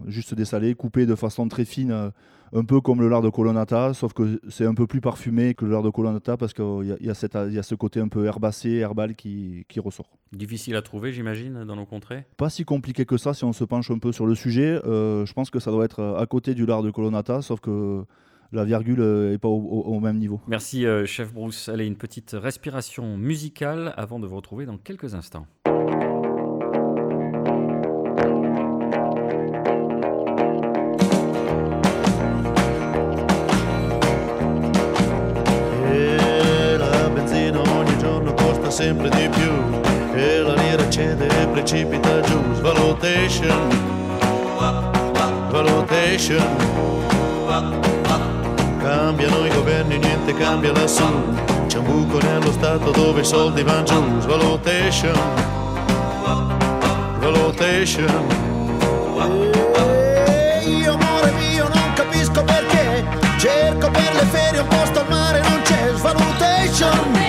juste 0.07 0.33
dessalé, 0.33 0.73
coupé 0.73 1.05
de 1.05 1.15
façon 1.15 1.47
très 1.47 1.65
fine 1.65 2.11
un 2.53 2.63
peu 2.63 2.81
comme 2.81 3.01
le 3.01 3.09
lard 3.09 3.21
de 3.21 3.29
colonnata, 3.29 3.93
sauf 3.93 4.13
que 4.13 4.39
c'est 4.49 4.65
un 4.65 4.73
peu 4.73 4.87
plus 4.87 5.01
parfumé 5.01 5.53
que 5.53 5.65
le 5.65 5.71
lard 5.71 5.83
de 5.83 5.89
colonnata 5.89 6.37
parce 6.37 6.53
qu'il 6.53 6.97
y, 7.01 7.05
y, 7.05 7.09
a 7.09 7.63
ce 7.63 7.75
côté 7.75 7.99
un 7.99 8.07
peu 8.07 8.25
herbacé, 8.25 8.69
herbal 8.77 9.15
qui, 9.15 9.65
qui 9.69 9.79
ressort. 9.79 10.17
Difficile 10.33 10.75
à 10.75 10.81
trouver, 10.81 11.11
j'imagine, 11.11 11.63
dans 11.63 11.75
nos 11.75 11.85
contrées? 11.85 12.25
Pas 12.37 12.49
si 12.49 12.65
compliqué 12.65 13.05
que 13.05 13.17
ça 13.17 13.33
si 13.33 13.43
on 13.43 13.53
se 13.53 13.63
penche 13.63 13.91
un 13.91 13.99
peu 13.99 14.11
sur 14.11 14.25
le 14.25 14.35
sujet. 14.35 14.79
Euh, 14.85 15.25
je 15.25 15.33
pense 15.33 15.49
que 15.49 15.59
ça 15.59 15.71
doit 15.71 15.85
être 15.85 16.15
à 16.17 16.25
côté 16.25 16.53
du 16.53 16.65
lard 16.65 16.83
de 16.83 16.91
colonnata, 16.91 17.41
sauf 17.41 17.59
que 17.59 18.03
la 18.51 18.65
virgule 18.65 19.01
n'est 19.01 19.37
pas 19.37 19.47
au, 19.47 19.99
même 19.99 20.17
niveau. 20.17 20.41
Merci, 20.47 20.85
euh, 20.85 21.05
chef 21.05 21.33
Bruce. 21.33 21.69
Allez, 21.69 21.85
une 21.85 21.95
petite 21.95 22.35
respiration 22.37 23.17
musicale 23.17 23.93
avant 23.95 24.19
de 24.19 24.27
vous 24.27 24.35
retrouver 24.35 24.65
dans 24.65 24.77
quelques 24.77 25.15
instants. 25.15 25.47
Precipita 41.71 42.19
giù 42.19 42.37
svalutation 42.55 43.69
valutation 45.49 46.45
cambiano 48.77 49.45
i 49.45 49.49
governi 49.53 49.97
niente 49.97 50.33
cambia 50.33 50.73
lassù 50.73 51.05
c'è 51.67 51.77
un 51.77 51.85
buco 51.85 52.17
nello 52.19 52.51
stato 52.51 52.91
dove 52.91 53.21
i 53.21 53.23
soldi 53.23 53.63
vanno 53.63 53.83
giù. 53.83 54.19
Svalutation 54.19 55.17
valutation 57.19 58.27
e 60.27 60.63
io 60.65 60.93
amore 60.93 61.31
mio 61.31 61.69
non 61.73 61.93
capisco 61.93 62.43
perché. 62.43 63.05
Cerco 63.37 63.89
per 63.89 64.13
le 64.13 64.25
ferie 64.25 64.59
un 64.59 64.67
posto 64.67 64.99
al 64.99 65.07
mare 65.07 65.39
non 65.39 65.61
c'è. 65.61 65.93
Svalutation 65.95 67.20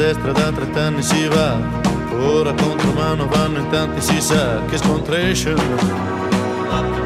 destra 0.00 0.32
da 0.32 0.50
30 0.50 0.80
anni 0.80 1.02
si 1.02 1.28
va, 1.28 1.58
ora 2.18 2.54
contro 2.54 2.90
mano 2.92 3.26
vanno 3.26 3.58
in 3.58 3.68
tanti 3.68 4.00
si 4.00 4.20
sa 4.20 4.64
che 4.64 4.78
scontration, 4.78 5.58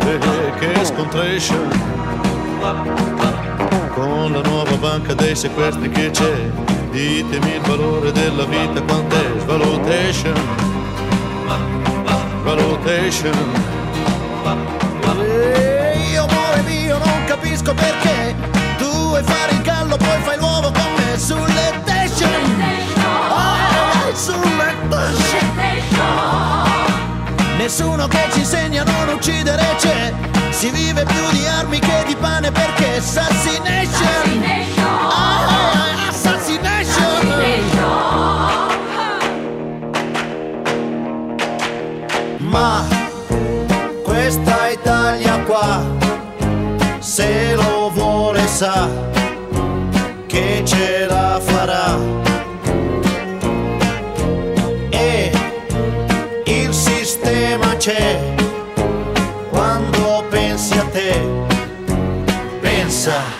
eh, 0.00 0.52
che 0.58 0.84
scontration. 0.84 1.68
Con 3.94 4.32
la 4.32 4.40
nuova 4.40 4.76
banca 4.76 5.12
dei 5.14 5.34
sequestri 5.34 5.90
che 5.90 6.10
c'è, 6.10 6.50
ditemi 6.92 7.54
il 7.54 7.60
valore 7.62 8.12
della 8.12 8.44
vita 8.44 8.80
quant'è, 8.82 9.32
valutation, 9.44 10.34
valutation. 12.44 13.32
E 15.20 16.10
io 16.12 16.22
amore 16.22 16.62
mio 16.62 16.98
non 16.98 17.24
capisco 17.26 17.74
perché. 17.74 18.34
Tu 18.78 18.88
vuoi 18.88 19.22
fare 19.24 19.52
il 19.52 19.62
gallo 19.62 19.96
poi 19.96 20.20
fai 20.22 20.38
l'uovo 20.38 20.70
con 20.70 20.92
me. 20.96 21.18
Sulle 21.18 21.72
station 21.82 21.93
Nessuno 27.64 28.06
che 28.08 28.28
ci 28.30 28.40
insegna 28.40 28.82
a 28.82 28.84
non 28.84 29.14
uccidere 29.14 29.64
c'è. 29.78 30.12
Si 30.50 30.68
vive 30.68 31.02
più 31.04 31.30
di 31.30 31.46
armi 31.46 31.78
che 31.78 32.04
di 32.06 32.14
pane 32.14 32.52
perché 32.52 32.96
Assassination. 32.96 34.44
Ah, 34.76 36.08
Assassination. 36.08 37.32
Ma 42.36 42.84
questa 44.02 44.68
Italia 44.68 45.38
qua 45.46 45.82
Se 46.98 47.54
lo 47.54 47.90
vuole 47.94 48.46
sa 48.46 49.13
인사. 63.04 63.33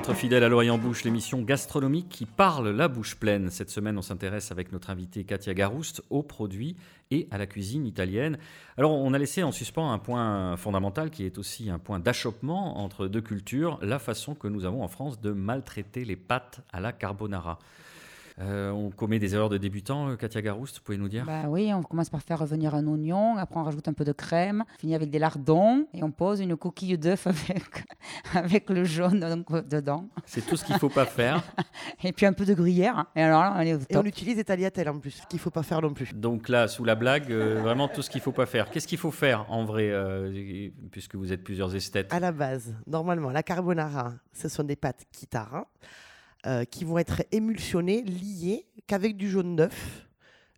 D'être 0.00 0.14
fidèle 0.14 0.44
à 0.44 0.48
l'Orient 0.48 0.78
Bouche, 0.78 1.04
l'émission 1.04 1.42
gastronomique 1.42 2.08
qui 2.08 2.24
parle 2.24 2.70
la 2.70 2.88
bouche 2.88 3.16
pleine. 3.16 3.50
Cette 3.50 3.68
semaine, 3.68 3.98
on 3.98 4.02
s'intéresse 4.02 4.50
avec 4.50 4.72
notre 4.72 4.88
invitée 4.88 5.24
Katia 5.24 5.52
Garouste 5.52 6.02
aux 6.08 6.22
produits 6.22 6.74
et 7.10 7.28
à 7.30 7.36
la 7.36 7.46
cuisine 7.46 7.84
italienne. 7.84 8.38
Alors, 8.78 8.92
on 8.92 9.12
a 9.12 9.18
laissé 9.18 9.42
en 9.42 9.52
suspens 9.52 9.92
un 9.92 9.98
point 9.98 10.56
fondamental 10.56 11.10
qui 11.10 11.26
est 11.26 11.36
aussi 11.36 11.68
un 11.68 11.78
point 11.78 11.98
d'achoppement 11.98 12.78
entre 12.78 13.08
deux 13.08 13.20
cultures, 13.20 13.78
la 13.82 13.98
façon 13.98 14.34
que 14.34 14.48
nous 14.48 14.64
avons 14.64 14.82
en 14.82 14.88
France 14.88 15.20
de 15.20 15.32
maltraiter 15.32 16.06
les 16.06 16.16
pâtes 16.16 16.60
à 16.72 16.80
la 16.80 16.92
carbonara. 16.92 17.58
Euh, 18.40 18.70
on 18.70 18.90
commet 18.90 19.18
des 19.18 19.34
erreurs 19.34 19.50
de 19.50 19.58
débutants, 19.58 20.08
euh, 20.08 20.16
Katia 20.16 20.40
Garouste, 20.40 20.78
vous 20.78 20.82
pouvez 20.82 20.96
nous 20.96 21.08
dire? 21.08 21.24
Bah 21.26 21.44
Oui, 21.48 21.72
on 21.74 21.82
commence 21.82 22.08
par 22.08 22.22
faire 22.22 22.38
revenir 22.38 22.74
un 22.74 22.86
oignon, 22.86 23.36
après 23.36 23.60
on 23.60 23.64
rajoute 23.64 23.86
un 23.88 23.92
peu 23.92 24.04
de 24.04 24.12
crème, 24.12 24.64
on 24.66 24.78
finit 24.78 24.94
avec 24.94 25.10
des 25.10 25.18
lardons 25.18 25.86
et 25.92 26.02
on 26.02 26.10
pose 26.10 26.40
une 26.40 26.56
coquille 26.56 26.96
d'œuf 26.96 27.26
avec, 27.26 27.84
avec 28.34 28.70
le 28.70 28.84
jaune 28.84 29.20
donc, 29.20 29.68
dedans. 29.68 30.08
C'est 30.24 30.46
tout 30.46 30.56
ce 30.56 30.64
qu'il 30.64 30.74
ne 30.74 30.80
faut 30.80 30.88
pas 30.88 31.04
faire. 31.04 31.42
et 32.02 32.12
puis 32.12 32.24
un 32.24 32.32
peu 32.32 32.46
de 32.46 32.54
gruyère. 32.54 33.06
Et 33.14 33.22
alors 33.22 33.42
là, 33.42 33.54
on 33.56 33.60
est 33.60 33.74
au 33.74 33.78
top. 33.78 33.90
Et 33.90 33.96
on 33.98 34.04
utilise 34.04 34.36
des 34.36 34.44
tagliatelles 34.44 34.88
en 34.88 34.98
plus, 34.98 35.10
ce 35.10 35.26
qu'il 35.26 35.36
ne 35.36 35.42
faut 35.42 35.50
pas 35.50 35.62
faire 35.62 35.82
non 35.82 35.92
plus. 35.92 36.14
Donc 36.14 36.48
là, 36.48 36.66
sous 36.66 36.84
la 36.84 36.94
blague, 36.94 37.30
euh, 37.30 37.60
vraiment 37.60 37.88
tout 37.88 38.00
ce 38.00 38.08
qu'il 38.08 38.20
ne 38.20 38.24
faut 38.24 38.32
pas 38.32 38.46
faire. 38.46 38.70
Qu'est-ce 38.70 38.88
qu'il 38.88 38.98
faut 38.98 39.10
faire 39.10 39.44
en 39.50 39.64
vrai, 39.64 39.92
puisque 40.90 41.14
vous 41.14 41.32
êtes 41.32 41.44
plusieurs 41.44 41.74
esthètes? 41.74 42.12
À 42.12 42.20
la 42.20 42.32
base, 42.32 42.74
normalement, 42.86 43.30
la 43.30 43.42
carbonara, 43.42 44.14
ce 44.32 44.48
sont 44.48 44.64
des 44.64 44.76
pâtes 44.76 45.04
kitara. 45.12 45.66
Euh, 46.46 46.64
qui 46.64 46.84
vont 46.84 46.96
être 46.96 47.22
émulsionnés, 47.32 48.00
liés 48.00 48.64
qu'avec 48.86 49.18
du 49.18 49.28
jaune 49.28 49.56
d'œuf, 49.56 50.08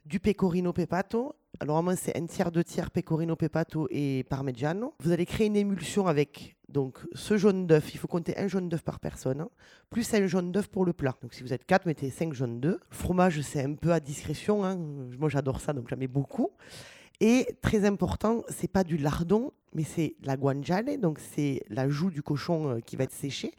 du 0.06 0.20
pecorino 0.20 0.72
pepato. 0.72 1.34
Alors, 1.58 1.82
moi, 1.82 1.96
c'est 1.96 2.16
un 2.16 2.24
tiers, 2.26 2.52
deux 2.52 2.62
tiers 2.62 2.92
pecorino 2.92 3.34
pepato 3.34 3.88
et 3.90 4.24
parmigiano. 4.30 4.94
Vous 5.00 5.10
allez 5.10 5.26
créer 5.26 5.48
une 5.48 5.56
émulsion 5.56 6.06
avec 6.06 6.56
donc 6.68 7.00
ce 7.14 7.36
jaune 7.36 7.66
d'œuf. 7.66 7.92
Il 7.94 7.98
faut 7.98 8.06
compter 8.06 8.38
un 8.38 8.46
jaune 8.46 8.68
d'œuf 8.68 8.82
par 8.82 9.00
personne, 9.00 9.40
hein, 9.40 9.48
plus 9.90 10.14
un 10.14 10.24
jaune 10.28 10.52
d'œuf 10.52 10.68
pour 10.68 10.84
le 10.84 10.92
plat. 10.92 11.16
Donc, 11.20 11.34
si 11.34 11.42
vous 11.42 11.52
êtes 11.52 11.66
quatre, 11.66 11.84
mettez 11.84 12.10
cinq 12.10 12.32
jaunes 12.32 12.60
d'œuf. 12.60 12.78
Le 12.88 12.96
fromage, 12.96 13.40
c'est 13.40 13.64
un 13.64 13.74
peu 13.74 13.92
à 13.92 13.98
discrétion. 13.98 14.64
Hein. 14.64 14.78
Moi, 15.18 15.30
j'adore 15.30 15.60
ça, 15.60 15.72
donc 15.72 15.88
j'en 15.88 15.96
mets 15.96 16.06
beaucoup. 16.06 16.50
Et 17.18 17.56
très 17.60 17.84
important, 17.84 18.44
c'est 18.48 18.70
pas 18.70 18.84
du 18.84 18.98
lardon, 18.98 19.52
mais 19.74 19.82
c'est 19.82 20.14
la 20.22 20.36
guanciale, 20.36 21.00
donc 21.00 21.18
c'est 21.18 21.64
la 21.70 21.88
joue 21.88 22.10
du 22.10 22.22
cochon 22.22 22.68
euh, 22.68 22.78
qui 22.78 22.94
va 22.94 23.02
être 23.02 23.12
séchée 23.12 23.52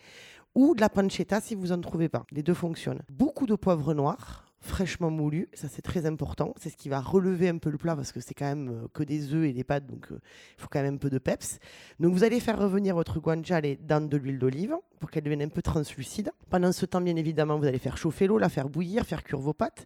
ou 0.56 0.76
de 0.76 0.82
la 0.82 0.90
pancetta 0.90 1.42
si 1.42 1.56
vous 1.56 1.68
n'en 1.68 1.82
trouvez 1.82 2.10
pas. 2.10 2.26
Les 2.32 2.44
deux 2.44 2.54
fonctionnent. 2.54 3.02
Beaucoup 3.10 3.46
de 3.46 3.56
poivre 3.56 3.94
noir 3.94 4.44
fraîchement 4.64 5.12
moulu, 5.12 5.50
ça 5.54 5.68
c'est 5.68 5.82
très 5.82 6.06
important, 6.06 6.54
c'est 6.58 6.70
ce 6.70 6.78
qui 6.78 6.88
va 6.88 7.02
relever 7.02 7.50
un 7.50 7.58
peu 7.58 7.70
le 7.70 7.78
plat 7.78 7.96
parce 7.98 8.14
que 8.14 8.22
c'est 8.22 8.34
quand 8.34 8.46
même 8.46 8.70
euh, 8.70 8.88
que 8.94 9.04
des 9.04 9.34
œufs 9.34 9.46
et 9.46 9.52
des 9.52 9.66
pâtes, 9.66 9.86
donc 9.86 10.08
euh, 10.12 10.20
il 10.58 10.62
faut 10.62 10.70
quand 10.72 10.82
même 10.82 10.96
un 10.96 10.98
peu 10.98 11.10
de 11.10 11.18
peps. 11.18 11.60
Donc 12.00 12.14
vous 12.14 12.24
allez 12.24 12.40
faire 12.40 12.58
revenir 12.58 12.96
votre 12.96 13.20
guanciale 13.20 13.76
dans 13.82 14.08
de 14.08 14.16
l'huile 14.16 14.40
d'olive 14.40 14.76
pour 15.00 15.12
qu'elle 15.12 15.24
devienne 15.24 15.42
un 15.42 15.50
peu 15.50 15.62
translucide. 15.62 16.32
Pendant 16.50 16.72
ce 16.72 16.86
temps, 16.86 17.02
bien 17.02 17.18
évidemment, 17.18 17.60
vous 17.60 17.66
allez 17.66 17.78
faire 17.78 17.98
chauffer 17.98 18.26
l'eau, 18.26 18.38
la 18.38 18.48
faire 18.48 18.70
bouillir, 18.70 19.06
faire 19.06 19.24
cuire 19.24 19.40
vos 19.40 19.54
pâtes. 19.54 19.86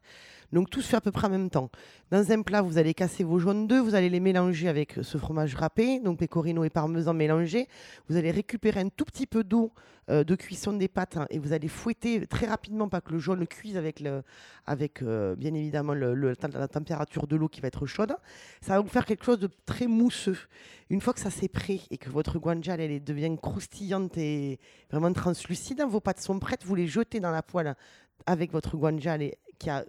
Donc 0.54 0.70
tout 0.70 0.82
se 0.82 0.89
fait 0.89 0.98
à 0.98 1.01
peu 1.01 1.12
près 1.12 1.27
en 1.27 1.32
même 1.32 1.50
temps. 1.50 1.70
Dans 2.12 2.32
un 2.32 2.42
plat, 2.42 2.62
vous 2.62 2.77
allez 2.77 2.94
casser 2.94 3.24
vos 3.24 3.39
jaunes 3.39 3.68
d'œufs, 3.68 3.84
vous 3.84 3.96
allez 3.96 4.10
les 4.10 4.20
mélanger 4.20 4.70
avec 4.70 4.96
ce 5.01 5.18
fromage 5.18 5.56
râpé, 5.56 6.00
donc 6.00 6.20
pecorino 6.20 6.63
et 6.63 6.70
parmesan 6.70 7.13
mélangés. 7.13 7.68
Vous 8.08 8.16
allez 8.16 8.32
récupérer 8.32 8.80
un 8.80 8.89
tout 8.89 9.06
petit 9.06 9.27
peu 9.27 9.44
d'eau 9.44 9.74
euh, 10.10 10.24
de 10.24 10.36
cuisson 10.36 10.72
des 10.72 10.88
pâtes 10.88 11.18
hein, 11.18 11.27
et 11.30 11.38
vous 11.38 11.51
allez 11.51 11.68
fouetter 11.68 12.25
très 12.27 12.46
rapidement, 12.46 12.88
pas 12.88 13.01
que 13.01 13.12
le 13.12 13.20
jaune 13.20 13.46
cuise 13.46 13.75
avec, 13.75 14.01
avec 14.66 15.01
euh, 15.01 15.36
bien 15.36 15.54
évidemment 15.54 15.94
le, 15.94 16.13
la 16.13 16.68
température 16.70 17.27
de 17.27 17.36
l'eau 17.36 17.50
qui 17.50 17.60
va 17.60 17.68
être 17.68 17.86
chaude. 17.86 18.16
Ça 18.62 18.75
va 18.75 18.80
vous 18.80 18.88
faire 18.88 19.06
quelque 19.06 19.25
chose 19.25 19.39
de 19.39 19.50
très 19.66 19.88
mousseux. 19.88 20.38
Une 20.89 21.01
fois 21.01 21.13
que 21.13 21.20
ça 21.20 21.30
s'est 21.30 21.50
prêt 21.50 21.82
et 21.92 21.98
que 21.98 22.10
votre 22.10 22.39
guanciale 22.39 23.04
devient 23.04 23.36
croustillante 23.42 24.18
et 24.18 24.60
vraiment 24.89 25.12
translucide, 25.12 25.82
vos 25.82 26.00
pâtes 26.00 26.22
sont 26.22 26.39
prêtes, 26.39 26.63
vous 26.63 26.75
les 26.75 26.88
jetez 26.88 27.20
dans 27.20 27.32
la 27.32 27.44
poêle 27.44 27.75
avec 28.25 28.54
votre 28.54 28.77
guanciale 28.77 29.32
qui 29.60 29.70
a 29.70 29.84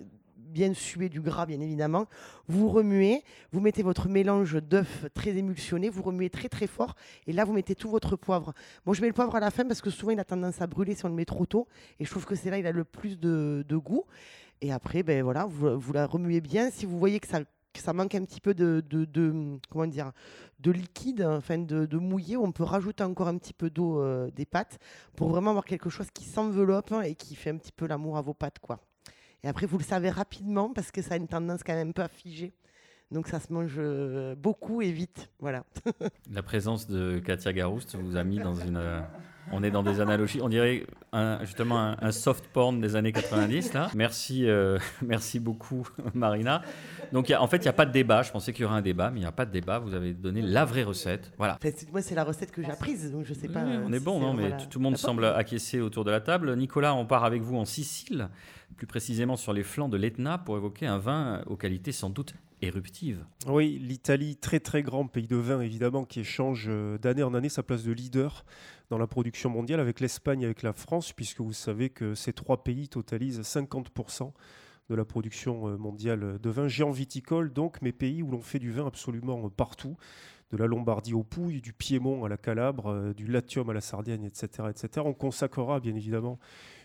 bien 0.49 0.75
suer 0.75 1.09
du 1.09 1.21
gras, 1.21 1.47
bien 1.47 1.61
évidemment. 1.61 2.07
Vous 2.49 2.69
remuez, 2.69 3.23
vous 3.53 3.61
mettez 3.61 3.83
votre 3.83 4.09
mélange 4.09 4.55
d'œufs 4.63 5.07
très 5.15 5.37
émulsionné, 5.37 5.89
vous 5.89 6.03
remuez 6.03 6.31
très 6.31 6.49
très 6.49 6.67
fort, 6.67 6.95
et 7.27 7.33
là 7.33 7.45
vous 7.45 7.53
mettez 7.53 7.75
tout 7.75 7.91
votre 7.91 8.17
poivre. 8.17 8.53
Moi 8.87 8.95
je 8.95 9.01
mets 9.01 9.07
le 9.07 9.13
poivre 9.13 9.35
à 9.37 9.41
la 9.41 9.51
fin 9.51 9.65
parce 9.65 9.81
que 9.81 9.91
souvent 9.91 10.13
il 10.13 10.21
a 10.21 10.25
tendance 10.25 10.61
à 10.61 10.67
brûler 10.67 10.95
si 10.95 11.05
on 11.05 11.09
le 11.09 11.15
met 11.15 11.25
trop 11.25 11.47
tôt, 11.47 11.69
et 12.01 12.05
je 12.05 12.11
trouve 12.11 12.25
que 12.27 12.35
c'est 12.35 12.51
là 12.51 12.59
il 12.59 12.67
a 12.67 12.73
le 12.73 12.85
plus 12.85 13.19
de, 13.19 13.65
goût. 13.77 14.05
Et 14.61 14.73
après, 14.73 15.05
ben 15.05 15.23
voilà, 15.23 15.47
vous, 15.47 15.93
la 15.93 16.07
remuez 16.07 16.41
bien. 16.41 16.71
Si 16.71 16.85
vous 16.85 16.99
voyez 16.99 17.21
que 17.21 17.29
ça 17.29 17.93
manque 17.93 18.15
un 18.17 18.25
petit 18.25 18.41
peu 18.41 18.55
de, 18.55 18.83
dire 19.87 20.13
de 20.59 20.71
liquide, 20.73 21.23
enfin 21.23 21.59
de, 21.59 21.87
de, 21.87 21.99
mouillé, 21.99 22.37
on 22.37 22.51
peut 22.51 22.65
rajouter 22.65 23.05
encore 23.05 23.29
un 23.29 23.39
petit 23.39 23.53
peu 23.53 23.71
d'eau 23.71 24.01
euh, 24.01 24.31
des 24.33 24.47
pâtes 24.47 24.79
pour 25.15 25.29
vraiment 25.29 25.51
avoir 25.51 25.65
quelque 25.65 25.91
chose 25.91 26.09
qui 26.13 26.25
s'enveloppe 26.25 26.93
et 27.05 27.15
qui 27.15 27.37
fait 27.37 27.51
un 27.51 27.57
petit 27.57 27.73
peu 27.73 27.87
l'amour 27.87 28.17
à 28.17 28.23
vos 28.23 28.35
pâtes 28.35 28.59
quoi. 28.59 28.81
Et 29.45 29.49
après, 29.49 29.67
vous 29.67 29.79
le 29.79 29.85
savez 29.85 30.11
rapidement 30.11 30.73
parce 30.73 30.91
que 30.91 31.03
ça 31.03 31.15
a 31.15 31.17
une 31.17 31.29
tendance 31.29 31.63
quand 31.63 31.75
même 31.75 31.91
un 31.91 31.93
peu 31.93 32.03
à 32.03 32.09
figer. 32.09 32.53
Donc 33.11 33.27
ça 33.29 33.41
se 33.41 33.53
mange 33.53 33.77
euh, 33.79 34.35
beaucoup 34.35 34.83
et 34.83 34.91
vite. 34.91 35.31
Voilà. 35.39 35.65
La 36.31 36.43
présence 36.43 36.87
de 36.87 37.19
Katia 37.19 37.53
Garouste 37.53 37.97
vous 37.97 38.17
a 38.17 38.25
mis 38.25 38.39
dans 38.39 38.55
une. 38.55 39.03
On 39.53 39.63
est 39.63 39.71
dans 39.71 39.83
des 39.83 40.01
analogies. 40.01 40.41
On 40.43 40.49
dirait 40.49 40.87
justement 41.43 41.95
un, 42.01 42.13
soft 42.13 42.47
porn 42.49 42.81
des 42.81 42.97
années 42.97 43.13
90 43.13 43.73
là. 43.73 43.91
Merci, 43.95 44.49
euh, 44.49 44.79
merci 45.03 45.41
beaucoup 45.41 45.87
Marina. 46.15 46.63
Donc 47.13 47.33
en 47.37 47.47
fait, 47.47 47.59
il 47.59 47.63
n'y 47.63 47.69
a 47.69 47.73
pas 47.73 47.87
de 47.87 47.93
débat. 47.93 48.23
Je 48.23 48.31
pensais 48.31 48.53
qu'il 48.53 48.63
y 48.63 48.65
aurait 48.67 48.77
un 48.77 48.83
débat, 48.83 49.11
mais 49.11 49.19
il 49.19 49.23
n'y 49.23 49.29
a 49.29 49.33
pas 49.33 49.47
de 49.47 49.53
débat. 49.53 49.79
Vous 49.79 49.95
avez 49.95 50.13
donné 50.13 50.43
la 50.43 50.65
vraie 50.65 50.83
recette. 50.83 51.33
Voilà. 51.39 51.59
moi, 51.93 52.03
c'est 52.03 52.15
la 52.15 52.25
recette 52.25 52.51
que 52.51 52.63
j'ai 52.63 52.71
apprise, 52.71 53.11
donc 53.11 53.25
je 53.25 53.35
sais 53.35 53.49
pas. 53.49 53.61
on 53.61 53.93
est 53.93 54.01
bon, 54.01 54.21
non 54.21 54.35
Mais 54.35 54.57
tout, 54.57 54.79
le 54.79 54.83
monde 54.83 54.97
semble 54.97 55.25
acquiescer 55.25 55.81
autour 55.81 56.05
de 56.05 56.11
la 56.11 56.21
table. 56.21 56.55
Nicolas, 56.57 56.95
on 56.95 57.07
part 57.07 57.25
avec 57.25 57.43
vous 57.43 57.57
en 57.57 57.65
Sicile 57.65 58.29
plus 58.77 58.87
précisément 58.87 59.37
sur 59.37 59.53
les 59.53 59.63
flancs 59.63 59.89
de 59.89 59.97
l'Etna, 59.97 60.39
pour 60.39 60.57
évoquer 60.57 60.87
un 60.87 60.99
vin 60.99 61.43
aux 61.47 61.57
qualités 61.57 61.93
sans 61.93 62.11
doute 62.11 62.35
éruptives. 62.63 63.25
Oui, 63.47 63.79
l'Italie, 63.81 64.37
très 64.37 64.61
très 64.61 64.83
grand 64.83 65.07
pays 65.07 65.27
de 65.27 65.37
vin 65.37 65.61
évidemment, 65.61 66.05
qui 66.05 66.21
échange 66.21 66.67
euh, 66.69 66.99
d'année 66.99 67.23
en 67.23 67.35
année 67.35 67.49
sa 67.49 67.63
place 67.63 67.85
de 67.85 67.93
leader 67.93 68.45
dans 68.91 68.99
la 68.99 69.07
production 69.07 69.51
mondiale 69.51 69.81
avec 69.81 70.01
l'Espagne 70.01 70.45
avec 70.45 70.63
la 70.63 70.73
France, 70.73 71.13
puisque 71.13 71.41
vous 71.41 71.53
savez 71.53 71.91
que 71.91 72.15
ces 72.15 72.33
trois 72.33 72.65
pays 72.65 72.89
totalisent 72.89 73.41
50% 73.41 74.33
de 74.91 74.95
la 74.95 75.05
production 75.05 75.69
euh, 75.69 75.77
mondiale 75.77 76.39
de 76.41 76.51
vin. 76.51 76.69
Géant 76.69 76.91
viticole 76.91 77.53
donc, 77.53 77.83
mais 77.83 77.93
pays 77.93 78.23
où 78.23 78.31
l'on 78.31 78.43
fait 78.43 78.59
du 78.59 78.73
vin 78.73 78.87
absolument 78.87 79.49
partout 79.51 79.97
de 80.51 80.57
la 80.57 80.67
Lombardie 80.67 81.15
au 81.15 81.23
Pouille, 81.23 81.61
du 81.61 81.73
Piémont 81.73 82.25
à 82.25 82.29
la 82.29 82.37
Calabre, 82.37 82.87
euh, 82.87 83.13
du 83.13 83.27
Latium 83.27 83.69
à 83.71 83.75
la 83.75 83.81
Sardaigne, 83.81 84.25
etc., 84.25 84.69
etc. 84.71 85.05
On 85.05 85.13
consacrera 85.13 85.81
bien 85.81 85.95
évidemment 85.95 86.39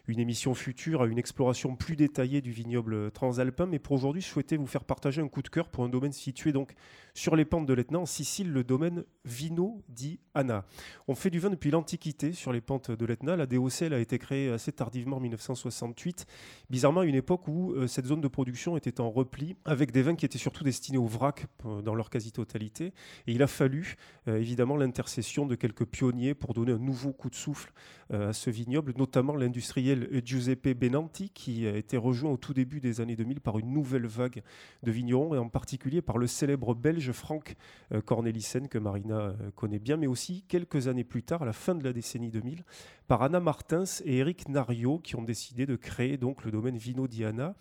une 0.07 0.19
émission 0.19 0.53
future 0.53 1.01
à 1.01 1.07
une 1.07 1.17
exploration 1.17 1.75
plus 1.75 1.95
détaillée 1.95 2.41
du 2.41 2.51
vignoble 2.51 3.11
transalpin. 3.11 3.65
Mais 3.65 3.79
pour 3.79 3.93
aujourd'hui, 3.93 4.21
je 4.21 4.27
souhaitais 4.27 4.57
vous 4.57 4.67
faire 4.67 4.83
partager 4.83 5.21
un 5.21 5.27
coup 5.27 5.41
de 5.41 5.49
cœur 5.49 5.69
pour 5.69 5.83
un 5.83 5.89
domaine 5.89 6.11
situé 6.11 6.51
donc 6.51 6.73
sur 7.15 7.35
les 7.35 7.45
pentes 7.45 7.67
de 7.67 7.73
l'Etna, 7.73 7.99
en 7.99 8.05
Sicile, 8.05 8.51
le 8.51 8.63
domaine 8.63 9.03
Vino 9.23 9.83
di 9.87 10.19
Anna. 10.33 10.65
On 11.07 11.13
fait 11.13 11.29
du 11.29 11.39
vin 11.39 11.51
depuis 11.51 11.69
l'Antiquité 11.69 12.33
sur 12.33 12.51
les 12.51 12.59
pentes 12.59 12.89
de 12.89 13.05
l'Etna. 13.05 13.35
La 13.35 13.45
DOCL 13.45 13.93
a 13.93 13.99
été 13.99 14.17
créée 14.17 14.49
assez 14.49 14.71
tardivement 14.71 15.17
en 15.17 15.19
1968, 15.19 16.25
bizarrement 16.71 17.01
à 17.01 17.05
une 17.05 17.15
époque 17.15 17.47
où 17.47 17.73
euh, 17.73 17.85
cette 17.85 18.07
zone 18.07 18.21
de 18.21 18.27
production 18.27 18.77
était 18.77 18.99
en 18.99 19.11
repli, 19.11 19.55
avec 19.63 19.91
des 19.91 20.01
vins 20.01 20.15
qui 20.15 20.25
étaient 20.25 20.39
surtout 20.39 20.63
destinés 20.63 20.97
au 20.97 21.05
vrac 21.05 21.45
euh, 21.65 21.81
dans 21.83 21.93
leur 21.93 22.09
quasi-totalité. 22.09 22.93
Et 23.27 23.33
il 23.33 23.43
a 23.43 23.47
fallu 23.47 23.95
euh, 24.27 24.37
évidemment 24.37 24.75
l'intercession 24.75 25.45
de 25.45 25.53
quelques 25.53 25.85
pionniers 25.85 26.33
pour 26.33 26.55
donner 26.55 26.71
un 26.71 26.79
nouveau 26.79 27.13
coup 27.13 27.29
de 27.29 27.35
souffle 27.35 27.71
à 28.11 28.33
ce 28.33 28.49
vignoble, 28.49 28.93
notamment 28.95 29.35
l'industriel 29.35 29.92
Giuseppe 30.23 30.69
Benanti, 30.69 31.29
qui 31.29 31.67
a 31.67 31.75
été 31.75 31.97
rejoint 31.97 32.31
au 32.31 32.37
tout 32.37 32.53
début 32.53 32.79
des 32.79 33.01
années 33.01 33.15
2000 33.15 33.41
par 33.41 33.59
une 33.59 33.71
nouvelle 33.71 34.05
vague 34.05 34.43
de 34.83 34.91
vignerons, 34.91 35.35
et 35.35 35.37
en 35.37 35.49
particulier 35.49 36.01
par 36.01 36.17
le 36.17 36.27
célèbre 36.27 36.73
belge 36.75 37.11
Franck 37.11 37.55
euh, 37.93 38.01
Cornelissen, 38.01 38.67
que 38.67 38.77
Marina 38.77 39.19
euh, 39.19 39.33
connaît 39.55 39.79
bien, 39.79 39.97
mais 39.97 40.07
aussi 40.07 40.43
quelques 40.47 40.87
années 40.87 41.03
plus 41.03 41.23
tard, 41.23 41.43
à 41.43 41.45
la 41.45 41.53
fin 41.53 41.75
de 41.75 41.83
la 41.83 41.93
décennie 41.93 42.31
2000, 42.31 42.63
par 43.07 43.21
Anna 43.21 43.39
Martins 43.39 43.83
et 44.05 44.17
Eric 44.17 44.49
Nario, 44.49 44.99
qui 44.99 45.15
ont 45.15 45.23
décidé 45.23 45.65
de 45.65 45.75
créer 45.75 46.17
donc 46.17 46.43
le 46.45 46.51
domaine 46.51 46.77
Vino 46.77 47.07
Diana. 47.07 47.55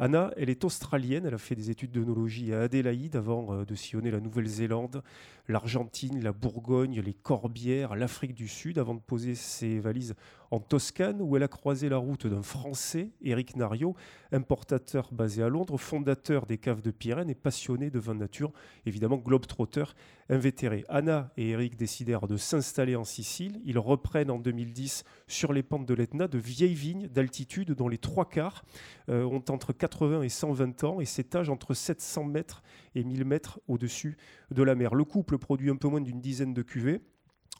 Anna, 0.00 0.32
elle 0.36 0.50
est 0.50 0.64
australienne, 0.64 1.24
elle 1.26 1.34
a 1.34 1.38
fait 1.38 1.54
des 1.54 1.70
études 1.70 1.92
d'œnologie 1.92 2.52
à 2.52 2.62
Adélaïde 2.62 3.14
avant 3.14 3.52
euh, 3.52 3.64
de 3.64 3.74
sillonner 3.76 4.10
la 4.10 4.18
Nouvelle-Zélande, 4.18 5.02
l'Argentine, 5.48 6.20
la 6.22 6.32
Bourgogne, 6.32 7.00
les 7.00 7.14
Corbières, 7.14 7.94
l'Afrique 7.94 8.34
du 8.34 8.48
Sud, 8.48 8.78
avant 8.78 8.94
de 8.94 9.00
poser 9.00 9.36
ses 9.36 9.78
valises 9.78 10.14
en 10.50 10.58
Toscane, 10.58 11.22
où 11.22 11.36
elle 11.36 11.42
a 11.44 11.48
croisé 11.48 11.88
la 11.88 11.98
route 11.98 12.26
d'un 12.26 12.42
Français, 12.42 13.10
Éric 13.22 13.54
Nario, 13.54 13.94
importateur 14.32 15.10
basé 15.12 15.42
à 15.42 15.48
Londres, 15.48 15.78
fondateur 15.78 16.46
des 16.46 16.58
caves 16.58 16.82
de 16.82 16.90
Pyrène 16.90 17.30
et 17.30 17.34
passionné 17.34 17.90
de 17.90 17.98
vin 18.00 18.14
nature, 18.14 18.52
évidemment 18.86 19.16
globe-trotteur 19.16 19.94
invétéré. 20.28 20.84
Anna 20.88 21.30
et 21.36 21.50
Éric 21.50 21.76
décidèrent 21.76 22.26
de 22.26 22.36
s'installer 22.36 22.96
en 22.96 23.04
Sicile. 23.04 23.60
Ils 23.64 23.78
reprennent 23.78 24.30
en 24.30 24.38
2010 24.38 25.04
sur 25.26 25.52
les 25.52 25.62
pentes 25.62 25.86
de 25.86 25.94
l'Etna 25.94 26.28
de 26.28 26.38
vieilles 26.38 26.74
vignes 26.74 27.08
d'altitude 27.08 27.72
dont 27.72 27.88
les 27.88 27.98
trois 27.98 28.28
quarts 28.28 28.64
euh, 29.08 29.24
ont 29.24 29.44
entre 29.48 29.72
80 29.72 30.22
et 30.22 30.28
120 30.28 30.84
ans 30.84 31.00
et 31.00 31.04
s'étagent 31.04 31.50
entre 31.50 31.74
700 31.74 32.24
mètres 32.24 32.62
et 32.94 33.04
1000 33.04 33.24
mètres 33.24 33.60
au-dessus 33.68 34.16
de 34.50 34.62
la 34.62 34.74
mer. 34.74 34.94
Le 34.94 35.04
couple 35.04 35.38
produit 35.38 35.70
un 35.70 35.76
peu 35.76 35.88
moins 35.88 36.00
d'une 36.00 36.20
dizaine 36.20 36.54
de 36.54 36.62
cuvées 36.62 37.00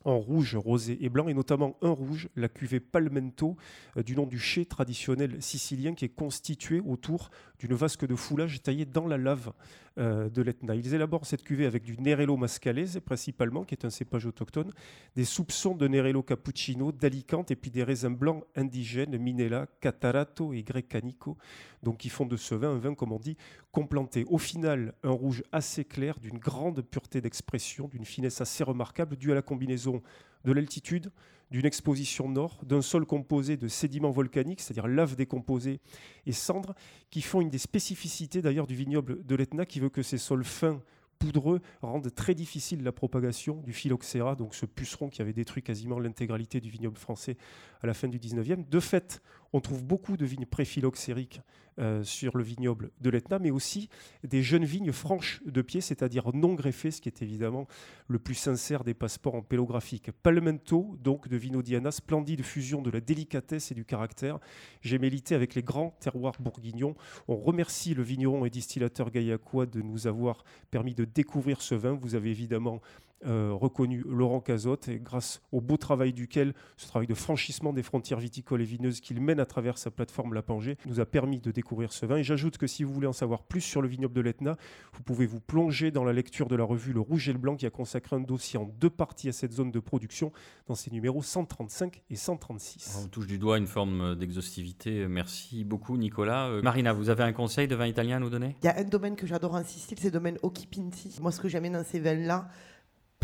en 0.04 0.18
rouge, 0.18 0.54
rosé 0.56 0.98
et 1.02 1.08
blanc, 1.08 1.28
et 1.28 1.34
notamment 1.34 1.76
un 1.82 1.90
rouge, 1.90 2.28
la 2.36 2.48
cuvée 2.48 2.80
Palmento, 2.80 3.56
euh, 3.96 4.02
du 4.02 4.14
nom 4.14 4.26
du 4.26 4.38
chai 4.38 4.66
traditionnel 4.66 5.42
sicilien, 5.42 5.94
qui 5.94 6.04
est 6.04 6.10
constitué 6.10 6.80
autour 6.80 7.30
d'une 7.58 7.74
vasque 7.74 8.06
de 8.06 8.14
foulage 8.14 8.62
taillée 8.62 8.84
dans 8.84 9.06
la 9.06 9.16
lave 9.16 9.52
euh, 9.96 10.28
de 10.28 10.42
l'Etna. 10.42 10.74
Ils 10.74 10.92
élaborent 10.94 11.24
cette 11.24 11.44
cuvée 11.44 11.66
avec 11.66 11.84
du 11.84 11.96
Nerello 11.98 12.36
mascalese, 12.36 13.00
principalement, 13.04 13.64
qui 13.64 13.74
est 13.74 13.84
un 13.84 13.90
cépage 13.90 14.26
autochtone, 14.26 14.72
des 15.14 15.24
soupçons 15.24 15.76
de 15.76 15.86
Nerello 15.86 16.22
cappuccino, 16.22 16.90
d'Alicante, 16.90 17.52
et 17.52 17.56
puis 17.56 17.70
des 17.70 17.84
raisins 17.84 18.14
blancs 18.14 18.44
indigènes, 18.56 19.16
Minella, 19.16 19.68
Catarato 19.80 20.52
et 20.52 20.64
Grecanico, 20.64 21.38
donc 21.84 21.98
qui 21.98 22.08
font 22.08 22.26
de 22.26 22.36
ce 22.36 22.56
vin 22.56 22.70
un 22.70 22.78
vin, 22.78 22.94
comme 22.94 23.12
on 23.12 23.20
dit, 23.20 23.36
complanté. 23.70 24.24
Au 24.28 24.38
final, 24.38 24.94
un 25.04 25.10
rouge 25.10 25.44
assez 25.52 25.84
clair, 25.84 26.18
d'une 26.18 26.38
grande 26.38 26.82
pureté 26.82 27.20
d'expression, 27.20 27.86
d'une 27.86 28.04
finesse 28.04 28.40
assez 28.40 28.64
remarquable, 28.64 29.16
due 29.16 29.30
à 29.30 29.36
la 29.36 29.42
combinaison 29.42 30.02
de 30.44 30.52
l'altitude, 30.52 31.10
d'une 31.50 31.66
exposition 31.66 32.28
nord, 32.28 32.58
d'un 32.64 32.82
sol 32.82 33.06
composé 33.06 33.56
de 33.56 33.68
sédiments 33.68 34.10
volcaniques, 34.10 34.60
c'est-à-dire 34.60 34.88
lave 34.88 35.16
décomposée 35.16 35.80
et 36.26 36.32
cendres, 36.32 36.74
qui 37.10 37.22
font 37.22 37.40
une 37.40 37.50
des 37.50 37.58
spécificités 37.58 38.42
d'ailleurs 38.42 38.66
du 38.66 38.74
vignoble 38.74 39.24
de 39.24 39.34
l'Etna, 39.34 39.66
qui 39.66 39.80
veut 39.80 39.88
que 39.88 40.02
ces 40.02 40.18
sols 40.18 40.44
fins, 40.44 40.82
poudreux, 41.18 41.60
rendent 41.80 42.12
très 42.12 42.34
difficile 42.34 42.82
la 42.82 42.92
propagation 42.92 43.56
du 43.62 43.72
phylloxéra, 43.72 44.34
donc 44.34 44.54
ce 44.54 44.66
puceron 44.66 45.08
qui 45.08 45.22
avait 45.22 45.32
détruit 45.32 45.62
quasiment 45.62 45.98
l'intégralité 45.98 46.60
du 46.60 46.70
vignoble 46.70 46.98
français 46.98 47.36
à 47.82 47.86
la 47.86 47.94
fin 47.94 48.08
du 48.08 48.18
19e. 48.18 48.68
De 48.68 48.80
fait, 48.80 49.22
on 49.54 49.60
trouve 49.60 49.84
beaucoup 49.84 50.16
de 50.16 50.26
vignes 50.26 50.46
préphyloxériques 50.46 51.40
euh, 51.78 52.02
sur 52.02 52.36
le 52.36 52.42
vignoble 52.42 52.90
de 53.00 53.08
l'Etna, 53.08 53.38
mais 53.38 53.52
aussi 53.52 53.88
des 54.24 54.42
jeunes 54.42 54.64
vignes 54.64 54.90
franches 54.90 55.40
de 55.46 55.62
pied, 55.62 55.80
c'est-à-dire 55.80 56.34
non 56.34 56.54
greffées, 56.54 56.90
ce 56.90 57.00
qui 57.00 57.08
est 57.08 57.22
évidemment 57.22 57.68
le 58.08 58.18
plus 58.18 58.34
sincère 58.34 58.82
des 58.82 58.94
passeports 58.94 59.36
en 59.36 59.42
pélographique. 59.42 60.10
Palmento, 60.24 60.96
donc 61.00 61.28
de 61.28 61.36
Vino 61.36 61.62
Diana, 61.62 61.92
splendide 61.92 62.42
fusion 62.42 62.82
de 62.82 62.90
la 62.90 63.00
délicatesse 63.00 63.70
et 63.70 63.74
du 63.74 63.84
caractère, 63.84 64.40
gémellité 64.82 65.36
avec 65.36 65.54
les 65.54 65.62
grands 65.62 65.96
terroirs 66.00 66.34
bourguignons. 66.40 66.96
On 67.28 67.36
remercie 67.36 67.94
le 67.94 68.02
vigneron 68.02 68.44
et 68.44 68.50
distillateur 68.50 69.12
gaillacois 69.12 69.66
de 69.66 69.82
nous 69.82 70.08
avoir 70.08 70.44
permis 70.72 70.94
de 70.94 71.04
découvrir 71.04 71.60
ce 71.60 71.76
vin. 71.76 71.92
Vous 71.92 72.16
avez 72.16 72.30
évidemment 72.30 72.80
euh, 73.26 73.52
reconnu 73.52 74.04
Laurent 74.08 74.40
Cazotte, 74.40 74.88
et 74.88 74.98
grâce 74.98 75.42
au 75.52 75.60
beau 75.60 75.76
travail 75.76 76.12
duquel, 76.12 76.54
ce 76.76 76.86
travail 76.86 77.06
de 77.06 77.14
franchissement 77.14 77.72
des 77.72 77.82
frontières 77.82 78.20
viticoles 78.20 78.62
et 78.62 78.64
vineuses 78.64 79.00
qu'il 79.00 79.20
mène 79.20 79.40
à 79.40 79.46
travers 79.46 79.78
sa 79.78 79.90
plateforme 79.90 80.34
Lapangé, 80.34 80.76
nous 80.86 81.00
a 81.00 81.06
permis 81.06 81.40
de 81.40 81.50
découvrir 81.50 81.92
ce 81.92 82.06
vin. 82.06 82.16
Et 82.16 82.24
j'ajoute 82.24 82.58
que 82.58 82.66
si 82.66 82.84
vous 82.84 82.92
voulez 82.92 83.06
en 83.06 83.12
savoir 83.12 83.42
plus 83.42 83.60
sur 83.60 83.82
le 83.82 83.88
vignoble 83.88 84.14
de 84.14 84.20
l'Etna, 84.20 84.56
vous 84.92 85.02
pouvez 85.02 85.26
vous 85.26 85.40
plonger 85.40 85.90
dans 85.90 86.04
la 86.04 86.12
lecture 86.12 86.48
de 86.48 86.56
la 86.56 86.64
revue 86.64 86.92
Le 86.92 87.00
Rouge 87.00 87.28
et 87.28 87.32
le 87.32 87.38
Blanc 87.38 87.56
qui 87.56 87.66
a 87.66 87.70
consacré 87.70 88.16
un 88.16 88.20
dossier 88.20 88.58
en 88.58 88.64
deux 88.64 88.90
parties 88.90 89.28
à 89.28 89.32
cette 89.32 89.52
zone 89.52 89.70
de 89.70 89.80
production 89.80 90.32
dans 90.66 90.74
ses 90.74 90.90
numéros 90.90 91.22
135 91.22 92.02
et 92.10 92.16
136. 92.16 93.02
On 93.04 93.08
touche 93.08 93.26
du 93.26 93.38
doigt 93.38 93.58
une 93.58 93.66
forme 93.66 94.14
d'exhaustivité. 94.14 95.06
Merci 95.08 95.64
beaucoup 95.64 95.96
Nicolas. 95.96 96.48
Euh, 96.48 96.62
Marina, 96.62 96.92
vous 96.92 97.10
avez 97.10 97.24
un 97.24 97.32
conseil 97.32 97.68
de 97.68 97.74
vin 97.74 97.86
italien 97.86 98.16
à 98.16 98.20
nous 98.20 98.30
donner? 98.30 98.56
Il 98.62 98.66
y 98.66 98.68
a 98.68 98.78
un 98.78 98.84
domaine 98.84 99.16
que 99.16 99.26
j'adore 99.26 99.54
en 99.54 99.64
Sicile, 99.64 99.98
c'est 99.98 100.08
le 100.08 100.12
domaine 100.12 100.38
Occhipinti. 100.42 101.18
Moi, 101.20 101.32
ce 101.32 101.40
que 101.40 101.48
j'aime 101.48 101.64
dans 101.72 101.84
ces 101.84 102.00
vins-là, 102.00 102.48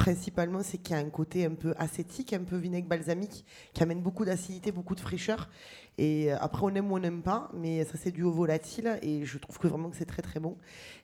principalement, 0.01 0.63
c'est 0.63 0.79
qu'il 0.79 0.97
y 0.97 0.99
a 0.99 1.03
un 1.03 1.11
côté 1.11 1.45
un 1.45 1.55
peu 1.55 1.75
acétique, 1.77 2.33
un 2.33 2.43
peu 2.43 2.57
vinaigre 2.57 2.89
balsamique, 2.89 3.45
qui 3.75 3.83
amène 3.83 4.01
beaucoup 4.01 4.25
d'acidité, 4.25 4.73
beaucoup 4.73 4.95
de 4.95 5.01
fraîcheur. 5.01 5.51
Et 5.98 6.33
euh, 6.33 6.37
après, 6.40 6.62
on 6.64 6.74
aime 6.74 6.90
ou 6.90 6.96
on 6.96 6.98
n'aime 6.98 7.22
pas, 7.22 7.50
mais 7.55 7.85
ça, 7.85 7.98
c'est 7.98 8.11
du 8.11 8.22
au 8.22 8.31
volatile. 8.31 8.98
Et 9.03 9.24
je 9.24 9.38
trouve 9.38 9.59
que 9.59 9.68
vraiment 9.68 9.90
que 9.90 9.96
c'est 9.96 10.07
très, 10.07 10.22
très 10.22 10.40
bon. 10.40 10.57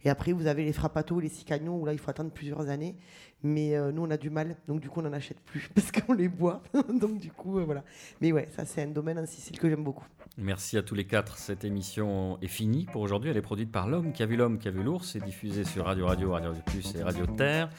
Et 0.05 0.11
après, 0.11 0.33
vous 0.33 0.47
avez 0.47 0.65
les 0.65 0.73
frappato, 0.73 1.21
les 1.21 1.29
cicagnos, 1.29 1.81
où 1.81 1.85
là, 1.85 1.93
il 1.93 1.99
faut 1.99 2.11
attendre 2.11 2.31
plusieurs 2.31 2.69
années. 2.69 2.97
Mais 3.43 3.77
euh, 3.77 3.93
nous, 3.93 4.03
on 4.03 4.11
a 4.11 4.17
du 4.17 4.31
mal. 4.31 4.57
Donc, 4.67 4.81
du 4.81 4.89
coup, 4.89 5.01
on 5.01 5.03
n'en 5.03 5.13
achète 5.13 5.41
plus 5.41 5.69
parce 5.75 5.93
qu'on 5.93 6.15
les 6.15 6.29
boit. 6.29 6.63
donc, 7.01 7.19
du 7.19 7.31
coup, 7.31 7.59
euh, 7.59 7.65
voilà. 7.65 7.85
Mais 8.21 8.33
ouais, 8.33 8.49
ça, 8.57 8.65
c'est 8.65 8.83
un 8.83 8.89
domaine 8.89 9.19
en 9.19 9.27
Sicile 9.27 9.59
que 9.59 9.69
j'aime 9.69 9.85
beaucoup. 9.85 10.07
Merci 10.39 10.77
à 10.77 10.83
tous 10.83 10.95
les 10.95 11.07
quatre. 11.07 11.39
Cette 11.39 11.65
émission 11.65 12.39
est 12.43 12.49
finie 12.49 12.87
pour 12.93 13.03
aujourd'hui. 13.03 13.31
Elle 13.31 13.37
est 13.37 13.43
produite 13.43 13.73
par 13.73 13.89
l'homme 13.89 14.13
qui 14.13 14.23
a 14.23 14.27
vu 14.27 14.37
l'homme 14.37 14.59
qui 14.59 14.69
a 14.69 14.71
vu 14.71 14.83
l'ours 14.83 15.17
et 15.17 15.21
diffusée 15.21 15.65
sur 15.65 15.87
Radio 15.87 16.07
Radio, 16.07 16.33
Radio 16.33 16.53
Plus 16.67 16.95
et 16.95 17.03
Radio 17.03 17.27
Terre. 17.27 17.71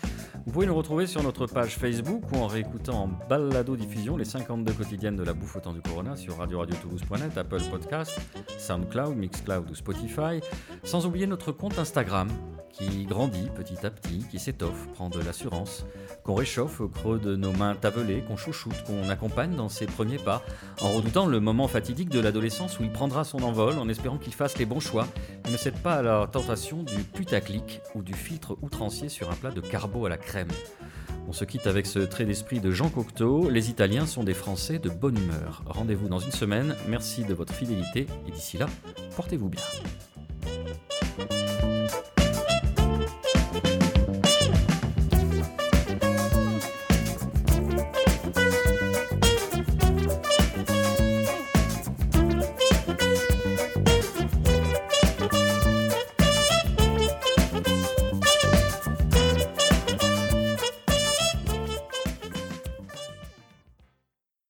Vous 0.46 0.52
pouvez 0.52 0.66
nous 0.66 0.76
retrouver 0.76 1.06
sur 1.06 1.22
notre 1.22 1.46
page 1.46 1.76
Facebook 1.76 2.24
ou 2.32 2.38
en 2.38 2.48
réécoutant 2.48 3.04
en 3.04 3.08
balado 3.08 3.76
diffusion 3.76 4.18
les 4.18 4.26
52 4.26 4.74
quotidiennes 4.74 5.16
de 5.16 5.24
la 5.24 5.34
bouffe 5.34 5.56
au 5.56 5.60
temps 5.60 5.74
du 5.74 5.82
Corona 5.82 6.16
sur 6.16 6.38
Radio 6.38 6.60
Radio 6.60 6.76
Apple 7.36 7.62
Podcast, 7.70 8.20
SoundCloud, 8.58 9.16
Mixcloud 9.16 9.70
ou 9.70 9.76
Spotify. 9.76 10.42
Sans 10.84 11.06
oublier 11.06 11.28
notre 11.28 11.52
compte 11.52 11.80
Instagram 11.80 12.30
qui 12.72 13.06
grandit 13.06 13.50
petit 13.56 13.86
à 13.86 13.90
petit, 13.90 14.26
qui 14.30 14.40
s'étoffe, 14.40 14.88
prend 14.94 15.10
de 15.10 15.20
l'assurance, 15.20 15.86
qu'on 16.24 16.36
réchauffe 16.36 16.80
au 16.80 16.88
creux 16.88 17.20
de 17.20 17.36
nos 17.36 17.52
mains 17.52 17.76
tavelées, 17.76 18.24
qu'on 18.28 18.38
chouchoute, 18.38 18.84
qu'on 18.86 19.10
accompagne 19.10 19.56
dans 19.56 19.70
ses 19.70 19.88
premiers 19.88 20.20
pas, 20.20 20.44
en 20.82 20.92
redoutant 20.92 21.26
le 21.26 21.40
moment 21.40 21.68
fatidique 21.68 22.10
de 22.10 22.20
l'adolescence 22.20 22.80
où 22.80 22.84
il 22.84 22.92
prendra 22.92 23.24
son 23.24 23.42
envol, 23.44 23.80
en 23.80 23.90
espérant 23.90 24.18
qu'il 24.18 24.34
fasse 24.34 24.58
les 24.58 24.66
bons 24.66 24.80
choix 24.80 25.08
et 25.48 25.52
ne 25.52 25.58
cède 25.58 25.78
pas 25.80 25.96
à 25.96 26.02
la 26.02 26.28
tentation 26.28 26.84
du 26.84 26.98
putaclic 27.04 27.82
ou 27.96 28.04
du 28.04 28.14
filtre 28.14 28.58
outrancier 28.62 29.10
sur 29.10 29.32
un 29.32 29.36
plat 29.36 29.52
de 29.52 29.62
carbo 29.62 30.06
à 30.06 30.10
la 30.10 30.18
crème. 30.18 30.50
On 31.30 31.34
se 31.34 31.44
quitte 31.44 31.68
avec 31.68 31.86
ce 31.86 32.00
trait 32.00 32.24
d'esprit 32.24 32.62
de 32.62 32.72
Jean 32.72 32.90
Cocteau. 32.90 33.50
Les 33.50 33.70
Italiens 33.70 34.06
sont 34.06 34.24
des 34.24 34.34
Français 34.34 34.80
de 34.80 34.90
bonne 34.90 35.18
humeur. 35.18 35.62
Rendez-vous 35.66 36.08
dans 36.08 36.20
une 36.20 36.32
semaine. 36.32 36.74
Merci 36.88 37.26
de 37.26 37.34
votre 37.34 37.54
fidélité 37.54 38.08
et 38.28 38.32
d'ici 38.32 38.58
là, 38.58 38.68
portez-vous 39.18 39.50
bien. 39.50 39.62